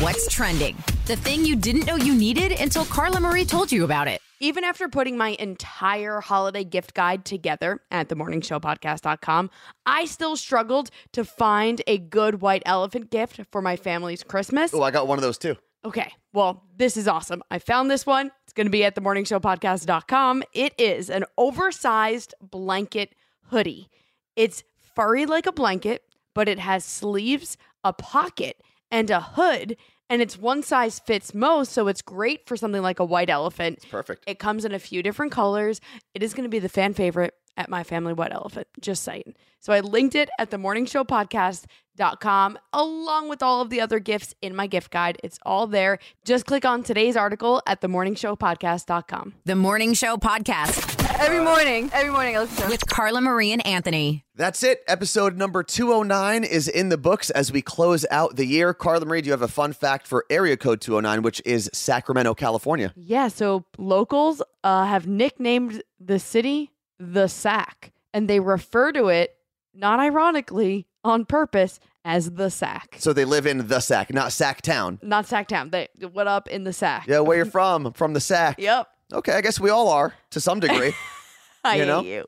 What's 0.00 0.32
trending? 0.32 0.76
The 1.06 1.16
thing 1.16 1.44
you 1.44 1.56
didn't 1.56 1.86
know 1.86 1.96
you 1.96 2.14
needed 2.14 2.52
until 2.52 2.84
Carla 2.84 3.18
Marie 3.18 3.44
told 3.44 3.72
you 3.72 3.84
about 3.84 4.06
it. 4.06 4.20
Even 4.40 4.62
after 4.62 4.88
putting 4.88 5.16
my 5.16 5.30
entire 5.40 6.20
holiday 6.20 6.62
gift 6.62 6.94
guide 6.94 7.24
together 7.24 7.80
at 7.90 8.08
themorningshowpodcast.com, 8.08 9.50
I 9.86 10.04
still 10.04 10.36
struggled 10.36 10.90
to 11.12 11.24
find 11.24 11.82
a 11.88 11.98
good 11.98 12.40
white 12.40 12.62
elephant 12.64 13.10
gift 13.10 13.40
for 13.50 13.60
my 13.60 13.74
family's 13.74 14.22
Christmas. 14.22 14.72
Oh, 14.72 14.82
I 14.82 14.92
got 14.92 15.08
one 15.08 15.18
of 15.18 15.22
those 15.22 15.38
too. 15.38 15.56
Okay, 15.84 16.12
well, 16.32 16.64
this 16.76 16.96
is 16.96 17.08
awesome. 17.08 17.42
I 17.50 17.58
found 17.58 17.90
this 17.90 18.06
one. 18.06 18.30
It's 18.44 18.52
going 18.52 18.66
to 18.66 18.70
be 18.70 18.84
at 18.84 18.94
themorningshowpodcast.com. 18.94 20.44
It 20.52 20.74
is 20.78 21.10
an 21.10 21.24
oversized 21.36 22.34
blanket 22.40 23.14
hoodie. 23.46 23.88
It's 24.36 24.62
furry 24.98 25.26
like 25.26 25.46
a 25.46 25.52
blanket, 25.52 26.02
but 26.34 26.48
it 26.48 26.58
has 26.58 26.84
sleeves, 26.84 27.56
a 27.84 27.92
pocket, 27.92 28.60
and 28.90 29.08
a 29.10 29.20
hood. 29.20 29.76
And 30.10 30.20
it's 30.20 30.36
one 30.36 30.60
size 30.60 30.98
fits 30.98 31.32
most, 31.32 31.70
so 31.70 31.86
it's 31.86 32.02
great 32.02 32.48
for 32.48 32.56
something 32.56 32.82
like 32.82 32.98
a 32.98 33.04
white 33.04 33.30
elephant. 33.30 33.76
It's 33.76 33.84
Perfect. 33.84 34.24
It 34.26 34.40
comes 34.40 34.64
in 34.64 34.72
a 34.72 34.78
few 34.80 35.00
different 35.04 35.30
colors. 35.30 35.80
It 36.14 36.22
is 36.24 36.34
going 36.34 36.42
to 36.42 36.48
be 36.48 36.58
the 36.58 36.68
fan 36.68 36.94
favorite 36.94 37.34
at 37.58 37.68
My 37.68 37.82
Family 37.82 38.14
what 38.14 38.32
Elephant. 38.32 38.68
Just 38.80 39.02
saying. 39.02 39.34
So 39.60 39.72
I 39.72 39.80
linked 39.80 40.14
it 40.14 40.30
at 40.38 40.50
the 40.50 40.56
morning 40.56 40.86
show 40.86 41.04
podcast.com 41.04 42.58
along 42.72 43.28
with 43.28 43.42
all 43.42 43.60
of 43.60 43.68
the 43.68 43.80
other 43.80 43.98
gifts 43.98 44.34
in 44.40 44.54
my 44.56 44.66
gift 44.66 44.90
guide. 44.90 45.18
It's 45.22 45.38
all 45.44 45.66
there. 45.66 45.98
Just 46.24 46.46
click 46.46 46.64
on 46.64 46.82
today's 46.82 47.16
article 47.16 47.60
at 47.66 47.80
the 47.80 47.88
morning 47.88 48.14
show 48.14 48.36
podcast.com. 48.36 49.34
The 49.44 49.56
Morning 49.56 49.92
Show 49.92 50.16
Podcast 50.16 50.98
Every 51.20 51.40
morning, 51.40 51.90
every 51.92 52.12
morning 52.12 52.36
I 52.36 52.40
listen 52.40 52.64
to 52.64 52.68
with 52.68 52.86
Carla 52.86 53.20
Marie 53.20 53.50
and 53.50 53.66
Anthony. 53.66 54.24
That's 54.36 54.62
it. 54.62 54.82
Episode 54.86 55.36
number 55.36 55.64
209 55.64 56.44
is 56.44 56.68
in 56.68 56.90
the 56.90 56.96
books 56.96 57.30
as 57.30 57.50
we 57.50 57.60
close 57.60 58.06
out 58.12 58.36
the 58.36 58.46
year. 58.46 58.72
Carla 58.72 59.04
Marie, 59.04 59.20
do 59.20 59.26
you 59.26 59.32
have 59.32 59.42
a 59.42 59.48
fun 59.48 59.72
fact 59.72 60.06
for 60.06 60.24
area 60.30 60.56
code 60.56 60.80
209, 60.80 61.22
which 61.22 61.42
is 61.44 61.68
Sacramento, 61.74 62.34
California? 62.34 62.92
Yeah, 62.94 63.26
so 63.26 63.64
locals 63.78 64.40
uh, 64.62 64.84
have 64.84 65.08
nicknamed 65.08 65.82
the 65.98 66.20
city 66.20 66.70
the 66.98 67.28
Sack, 67.28 67.92
and 68.12 68.28
they 68.28 68.40
refer 68.40 68.92
to 68.92 69.08
it, 69.08 69.36
not 69.74 70.00
ironically, 70.00 70.86
on 71.04 71.24
purpose, 71.24 71.78
as 72.04 72.32
the 72.32 72.50
Sack. 72.50 72.96
So 72.98 73.12
they 73.12 73.24
live 73.24 73.46
in 73.46 73.68
the 73.68 73.80
sack, 73.80 74.12
not 74.12 74.32
Sack 74.32 74.62
Town. 74.62 74.98
Not 75.02 75.26
Sack 75.26 75.48
Town. 75.48 75.70
They 75.70 75.88
what 76.12 76.26
up 76.26 76.48
in 76.48 76.64
the 76.64 76.72
Sack? 76.72 77.06
Yeah, 77.06 77.20
where 77.20 77.36
you're 77.36 77.46
from? 77.46 77.92
From 77.92 78.12
the 78.14 78.20
sack. 78.20 78.56
Yep. 78.58 78.86
Okay, 79.12 79.32
I 79.32 79.40
guess 79.40 79.58
we 79.60 79.70
all 79.70 79.88
are 79.88 80.14
to 80.30 80.40
some 80.40 80.60
degree. 80.60 80.92
I 81.64 81.76
You 81.76 81.82
hate 81.82 81.88
know? 81.88 82.00
you. 82.02 82.24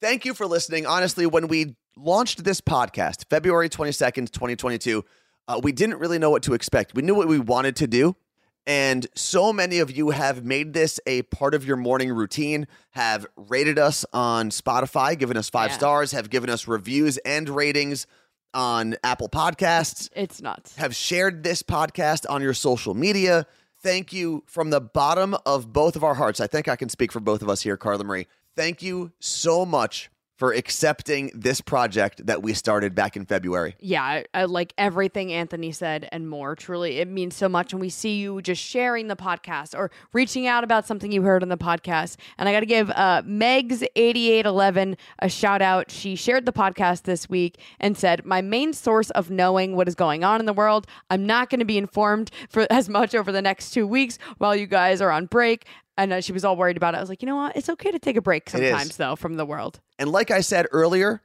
Thank 0.00 0.24
you 0.24 0.32
for 0.34 0.46
listening. 0.46 0.86
Honestly, 0.86 1.26
when 1.26 1.48
we 1.48 1.76
launched 1.96 2.44
this 2.44 2.60
podcast, 2.60 3.24
February 3.28 3.68
22nd, 3.68 4.30
2022, 4.30 5.04
uh, 5.48 5.60
we 5.62 5.72
didn't 5.72 5.98
really 5.98 6.18
know 6.18 6.30
what 6.30 6.42
to 6.44 6.54
expect. 6.54 6.94
We 6.94 7.02
knew 7.02 7.14
what 7.14 7.28
we 7.28 7.38
wanted 7.38 7.76
to 7.76 7.86
do. 7.86 8.16
And 8.70 9.08
so 9.16 9.52
many 9.52 9.80
of 9.80 9.90
you 9.90 10.10
have 10.10 10.44
made 10.44 10.74
this 10.74 11.00
a 11.04 11.22
part 11.22 11.54
of 11.54 11.64
your 11.64 11.76
morning 11.76 12.12
routine, 12.12 12.68
have 12.90 13.26
rated 13.36 13.80
us 13.80 14.04
on 14.12 14.50
Spotify, 14.50 15.18
given 15.18 15.36
us 15.36 15.50
five 15.50 15.70
Yeah. 15.70 15.76
stars, 15.78 16.12
have 16.12 16.30
given 16.30 16.48
us 16.48 16.68
reviews 16.68 17.16
and 17.24 17.48
ratings 17.48 18.06
on 18.54 18.94
Apple 19.02 19.28
Podcasts, 19.28 20.08
It's 20.14 20.40
nuts. 20.40 20.76
have 20.76 20.94
shared 20.94 21.42
this 21.42 21.64
podcast 21.64 22.24
on 22.30 22.42
your 22.42 22.54
social 22.54 22.94
media. 22.94 23.44
Thank 23.82 24.12
you 24.12 24.44
from 24.46 24.70
the 24.70 24.80
bottom 24.80 25.34
of 25.44 25.72
both 25.72 25.96
of 25.96 26.04
our 26.04 26.14
hearts. 26.14 26.38
I 26.40 26.46
think 26.46 26.68
I 26.68 26.76
can 26.76 26.88
speak 26.88 27.10
for 27.10 27.18
both 27.18 27.42
of 27.42 27.48
us 27.48 27.62
here, 27.62 27.76
Carla 27.76 28.04
Marie. 28.04 28.28
Thank 28.54 28.82
you 28.82 29.10
so 29.18 29.66
much 29.66 30.10
for 30.40 30.54
accepting 30.54 31.30
this 31.34 31.60
project 31.60 32.24
that 32.26 32.42
we 32.42 32.54
started 32.54 32.94
back 32.94 33.14
in 33.14 33.26
February. 33.26 33.76
Yeah, 33.78 34.02
I, 34.02 34.24
I 34.32 34.44
like 34.46 34.72
everything 34.78 35.34
Anthony 35.34 35.70
said 35.70 36.08
and 36.12 36.30
more. 36.30 36.56
Truly, 36.56 36.96
it 36.96 37.08
means 37.08 37.36
so 37.36 37.46
much 37.46 37.74
And 37.74 37.80
we 37.80 37.90
see 37.90 38.16
you 38.16 38.40
just 38.40 38.62
sharing 38.62 39.08
the 39.08 39.16
podcast 39.16 39.76
or 39.76 39.90
reaching 40.14 40.46
out 40.46 40.64
about 40.64 40.86
something 40.86 41.12
you 41.12 41.20
heard 41.20 41.42
on 41.42 41.50
the 41.50 41.58
podcast. 41.58 42.16
And 42.38 42.48
I 42.48 42.52
got 42.52 42.60
to 42.60 42.66
give 42.66 42.88
uh, 42.88 43.20
Megs8811 43.26 44.96
a 45.18 45.28
shout 45.28 45.60
out. 45.60 45.90
She 45.90 46.16
shared 46.16 46.46
the 46.46 46.54
podcast 46.54 47.02
this 47.02 47.28
week 47.28 47.58
and 47.78 47.94
said, 47.94 48.24
My 48.24 48.40
main 48.40 48.72
source 48.72 49.10
of 49.10 49.30
knowing 49.30 49.76
what 49.76 49.88
is 49.88 49.94
going 49.94 50.24
on 50.24 50.40
in 50.40 50.46
the 50.46 50.54
world. 50.54 50.86
I'm 51.10 51.26
not 51.26 51.50
going 51.50 51.58
to 51.58 51.66
be 51.66 51.76
informed 51.76 52.30
for 52.48 52.66
as 52.70 52.88
much 52.88 53.14
over 53.14 53.30
the 53.30 53.42
next 53.42 53.72
two 53.72 53.86
weeks 53.86 54.18
while 54.38 54.56
you 54.56 54.66
guys 54.66 55.02
are 55.02 55.10
on 55.10 55.26
break. 55.26 55.66
And 55.96 56.12
uh, 56.12 56.20
she 56.20 56.32
was 56.32 56.44
all 56.44 56.56
worried 56.56 56.76
about 56.76 56.94
it. 56.94 56.98
I 56.98 57.00
was 57.00 57.08
like, 57.08 57.22
you 57.22 57.26
know 57.26 57.36
what? 57.36 57.56
It's 57.56 57.68
okay 57.68 57.90
to 57.90 57.98
take 57.98 58.16
a 58.16 58.22
break 58.22 58.48
sometimes, 58.48 58.96
though, 58.96 59.16
from 59.16 59.36
the 59.36 59.44
world. 59.44 59.80
And 59.98 60.10
like 60.10 60.30
I 60.30 60.40
said 60.40 60.66
earlier, 60.72 61.20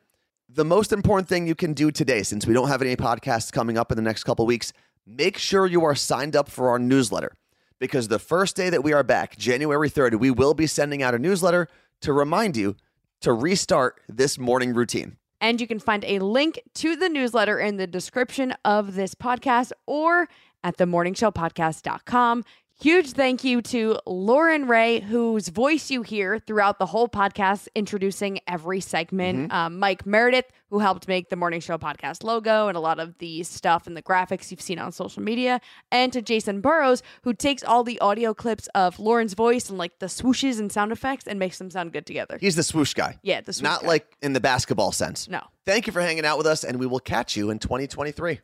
the 0.49 0.65
most 0.65 0.91
important 0.91 1.27
thing 1.29 1.47
you 1.47 1.55
can 1.55 1.73
do 1.73 1.91
today, 1.91 2.23
since 2.23 2.45
we 2.45 2.53
don't 2.53 2.67
have 2.67 2.81
any 2.81 2.95
podcasts 2.95 3.51
coming 3.51 3.77
up 3.77 3.91
in 3.91 3.95
the 3.95 4.01
next 4.01 4.23
couple 4.23 4.45
weeks, 4.45 4.73
make 5.05 5.37
sure 5.37 5.65
you 5.65 5.83
are 5.83 5.95
signed 5.95 6.35
up 6.35 6.49
for 6.49 6.69
our 6.69 6.79
newsletter. 6.79 7.35
Because 7.79 8.07
the 8.07 8.19
first 8.19 8.55
day 8.55 8.69
that 8.69 8.83
we 8.83 8.93
are 8.93 9.03
back, 9.03 9.37
January 9.37 9.89
3rd, 9.89 10.19
we 10.19 10.31
will 10.31 10.53
be 10.53 10.67
sending 10.67 11.03
out 11.03 11.13
a 11.13 11.19
newsletter 11.19 11.67
to 12.01 12.13
remind 12.13 12.55
you 12.57 12.75
to 13.21 13.33
restart 13.33 14.01
this 14.07 14.37
morning 14.37 14.73
routine. 14.73 15.17
And 15.41 15.59
you 15.59 15.67
can 15.67 15.79
find 15.79 16.03
a 16.05 16.19
link 16.19 16.61
to 16.75 16.95
the 16.95 17.09
newsletter 17.09 17.59
in 17.59 17.77
the 17.77 17.87
description 17.87 18.53
of 18.63 18.95
this 18.95 19.13
podcast 19.13 19.71
or 19.85 20.29
at 20.63 20.77
themorningshowpodcast.com. 20.77 22.43
Huge 22.77 23.11
thank 23.13 23.45
you 23.45 23.61
to 23.61 23.97
Lauren 24.05 24.67
Ray, 24.67 24.99
whose 24.99 25.47
voice 25.47 25.89
you 25.89 26.01
hear 26.01 26.39
throughout 26.39 26.77
the 26.77 26.85
whole 26.85 27.07
podcast, 27.07 27.69
introducing 27.73 28.41
every 28.47 28.81
segment. 28.81 29.51
Um, 29.53 29.79
Mike 29.79 30.05
Meredith, 30.05 30.51
who 30.69 30.79
helped 30.79 31.07
make 31.07 31.29
the 31.29 31.37
Morning 31.37 31.61
Show 31.61 31.77
podcast 31.77 32.25
logo 32.25 32.67
and 32.67 32.75
a 32.75 32.81
lot 32.81 32.99
of 32.99 33.17
the 33.19 33.43
stuff 33.43 33.87
and 33.87 33.95
the 33.95 34.01
graphics 34.01 34.51
you've 34.51 34.59
seen 34.61 34.77
on 34.77 34.91
social 34.91 35.23
media. 35.23 35.61
And 35.89 36.11
to 36.11 36.21
Jason 36.21 36.59
Burrows, 36.59 37.01
who 37.23 37.33
takes 37.33 37.63
all 37.63 37.85
the 37.85 37.97
audio 38.01 38.33
clips 38.33 38.67
of 38.75 38.99
Lauren's 38.99 39.35
voice 39.35 39.69
and 39.69 39.77
like 39.77 39.99
the 39.99 40.07
swooshes 40.07 40.59
and 40.59 40.69
sound 40.69 40.91
effects 40.91 41.27
and 41.27 41.39
makes 41.39 41.57
them 41.57 41.71
sound 41.71 41.93
good 41.93 42.05
together. 42.05 42.37
He's 42.41 42.57
the 42.57 42.63
swoosh 42.63 42.93
guy. 42.93 43.17
Yeah, 43.23 43.39
the 43.39 43.53
swoosh 43.53 43.63
Not 43.63 43.81
guy. 43.83 43.87
like 43.87 44.17
in 44.21 44.33
the 44.33 44.41
basketball 44.41 44.91
sense. 44.91 45.29
No. 45.29 45.41
Thank 45.65 45.87
you 45.87 45.93
for 45.93 46.01
hanging 46.01 46.25
out 46.25 46.37
with 46.37 46.45
us, 46.45 46.65
and 46.65 46.77
we 46.77 46.87
will 46.87 46.99
catch 46.99 47.37
you 47.37 47.51
in 47.51 47.59
2023. 47.59 48.41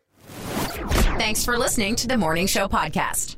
Thanks 1.18 1.44
for 1.44 1.58
listening 1.58 1.96
to 1.98 2.08
the 2.08 2.18
Morning 2.18 2.48
Show 2.48 2.70
Podcast. 2.70 3.36